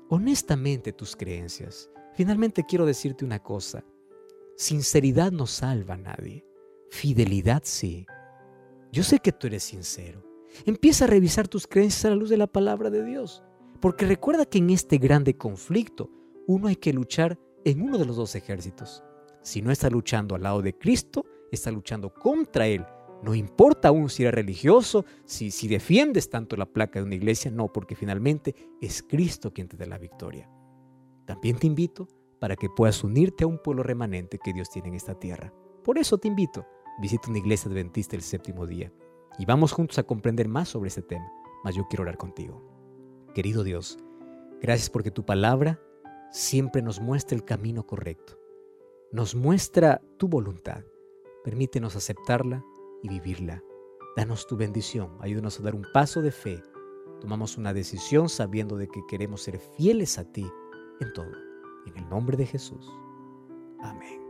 honestamente 0.09 0.93
tus 0.93 1.17
creencias. 1.17 1.91
Finalmente 2.15 2.65
quiero 2.65 2.87
decirte 2.87 3.25
una 3.25 3.43
cosa. 3.43 3.85
Sinceridad 4.57 5.33
no 5.33 5.47
salva 5.47 5.95
a 5.95 5.99
nadie. 5.99 6.45
Fidelidad 6.91 7.63
sí. 7.65 8.07
Yo 8.93 9.03
sé 9.03 9.19
que 9.19 9.33
tú 9.33 9.47
eres 9.47 9.65
sincero. 9.65 10.23
Empieza 10.67 11.05
a 11.05 11.09
revisar 11.09 11.49
tus 11.49 11.67
creencias 11.67 12.05
a 12.05 12.11
la 12.11 12.17
luz 12.17 12.31
de 12.31 12.37
la 12.37 12.47
palabra 12.47 12.91
de 12.91 13.05
Dios. 13.05 13.43
Porque 13.81 14.07
recuerda 14.07 14.47
que 14.47 14.59
en 14.59 14.71
este 14.71 14.99
grande 14.99 15.37
conflicto 15.37 16.11
uno 16.47 16.69
hay 16.69 16.77
que 16.77 16.93
luchar 16.93 17.39
en 17.65 17.83
uno 17.83 17.99
de 17.99 18.05
los 18.05 18.17
dos 18.17 18.35
ejércitos. 18.35 19.03
Si 19.43 19.63
no 19.63 19.71
está 19.71 19.91
luchando 19.91 20.35
al 20.35 20.43
lado 20.43 20.63
de 20.63 20.77
Cristo, 20.77 21.25
está 21.51 21.71
luchando 21.71 22.13
contra 22.13 22.67
Él. 22.67 22.85
No 23.23 23.35
importa 23.35 23.89
aún 23.89 24.11
si 24.11 24.23
eres 24.23 24.35
religioso, 24.35 25.05
si, 25.25 25.51
si 25.51 25.69
defiendes 25.69 26.29
tanto 26.29 26.57
la 26.57 26.67
placa 26.67 26.99
de 26.99 27.07
una 27.07 27.15
iglesia, 27.15 27.51
no, 27.51 27.73
porque 27.73 27.97
finalmente 27.97 28.55
es 28.81 29.03
Cristo 29.03 29.53
quien 29.53 29.69
te 29.69 29.77
da 29.77 29.87
la 29.87 29.99
victoria. 29.99 30.51
También 31.25 31.57
te 31.57 31.67
invito 31.67 32.07
para 32.39 32.57
que 32.57 32.69
puedas 32.69 33.03
unirte 33.03 33.45
a 33.45 33.47
un 33.47 33.59
pueblo 33.59 33.83
remanente 33.83 34.39
que 34.39 34.53
Dios 34.53 34.69
tiene 34.69 34.89
en 34.89 34.95
esta 34.95 35.19
tierra. 35.19 35.55
Por 35.83 35.97
eso 35.97 36.19
te 36.19 36.29
invito, 36.29 36.67
visita 37.01 37.31
una 37.31 37.39
iglesia 37.39 37.71
adventista 37.71 38.17
el 38.17 38.23
séptimo 38.23 38.67
día 38.67 38.93
y 39.39 39.47
vamos 39.47 39.73
juntos 39.73 39.99
a 39.99 40.03
comprender 40.03 40.49
más 40.49 40.69
sobre 40.69 40.89
este 40.89 41.03
tema, 41.03 41.27
mas 41.63 41.75
yo 41.75 41.87
quiero 41.89 42.03
orar 42.03 42.19
contigo. 42.19 42.63
Querido 43.35 43.65
Dios, 43.65 43.99
gracias 44.61 44.91
porque 44.91 45.11
tu 45.11 45.25
palabra 45.25 45.81
siempre 46.31 46.83
nos 46.83 47.01
muestra 47.01 47.37
el 47.37 47.45
camino 47.45 47.87
correcto. 47.87 48.39
nos 49.13 49.37
muestra 49.37 50.03
tu 50.19 50.27
voluntad. 50.27 50.83
Permítenos 51.45 51.95
aceptarla 51.95 52.65
y 53.03 53.09
vivirla. 53.09 53.63
Danos 54.17 54.47
tu 54.47 54.57
bendición, 54.57 55.17
ayúdanos 55.21 55.61
a 55.61 55.63
dar 55.63 55.75
un 55.75 55.85
paso 55.93 56.23
de 56.23 56.33
fe. 56.33 56.63
Tomamos 57.21 57.59
una 57.59 57.75
decisión 57.75 58.31
sabiendo 58.31 58.77
de 58.77 58.89
que 58.89 59.05
queremos 59.07 59.43
ser 59.43 59.59
fieles 59.59 60.19
a 60.19 60.25
ti 60.33 60.47
en 61.01 61.13
todo. 61.13 61.33
En 61.87 61.97
el 61.99 62.09
nombre 62.09 62.39
de 62.39 62.47
Jesús. 62.47 62.91
Amén. 63.81 64.23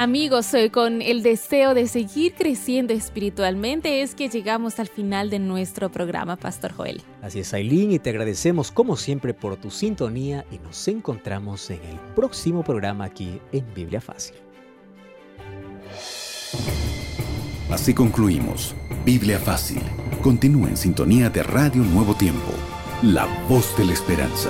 Amigos, 0.00 0.54
eh, 0.54 0.70
con 0.70 1.02
el 1.02 1.22
deseo 1.22 1.74
de 1.74 1.86
seguir 1.86 2.32
creciendo 2.32 2.94
espiritualmente 2.94 4.00
es 4.00 4.14
que 4.14 4.30
llegamos 4.30 4.80
al 4.80 4.88
final 4.88 5.28
de 5.28 5.38
nuestro 5.38 5.92
programa, 5.92 6.36
Pastor 6.36 6.72
Joel. 6.72 7.02
Así 7.20 7.40
es, 7.40 7.52
Aileen, 7.52 7.92
y 7.92 7.98
te 7.98 8.08
agradecemos 8.08 8.72
como 8.72 8.96
siempre 8.96 9.34
por 9.34 9.58
tu 9.58 9.70
sintonía 9.70 10.46
y 10.50 10.56
nos 10.56 10.88
encontramos 10.88 11.68
en 11.68 11.82
el 11.84 11.98
próximo 12.16 12.64
programa 12.64 13.04
aquí 13.04 13.38
en 13.52 13.74
Biblia 13.74 14.00
Fácil. 14.00 14.36
Así 17.68 17.92
concluimos. 17.92 18.74
Biblia 19.04 19.38
Fácil. 19.38 19.82
Continúa 20.22 20.70
en 20.70 20.78
sintonía 20.78 21.28
de 21.28 21.42
Radio 21.42 21.82
Nuevo 21.82 22.14
Tiempo, 22.14 22.54
la 23.02 23.26
voz 23.50 23.76
de 23.76 23.84
la 23.84 23.92
esperanza. 23.92 24.48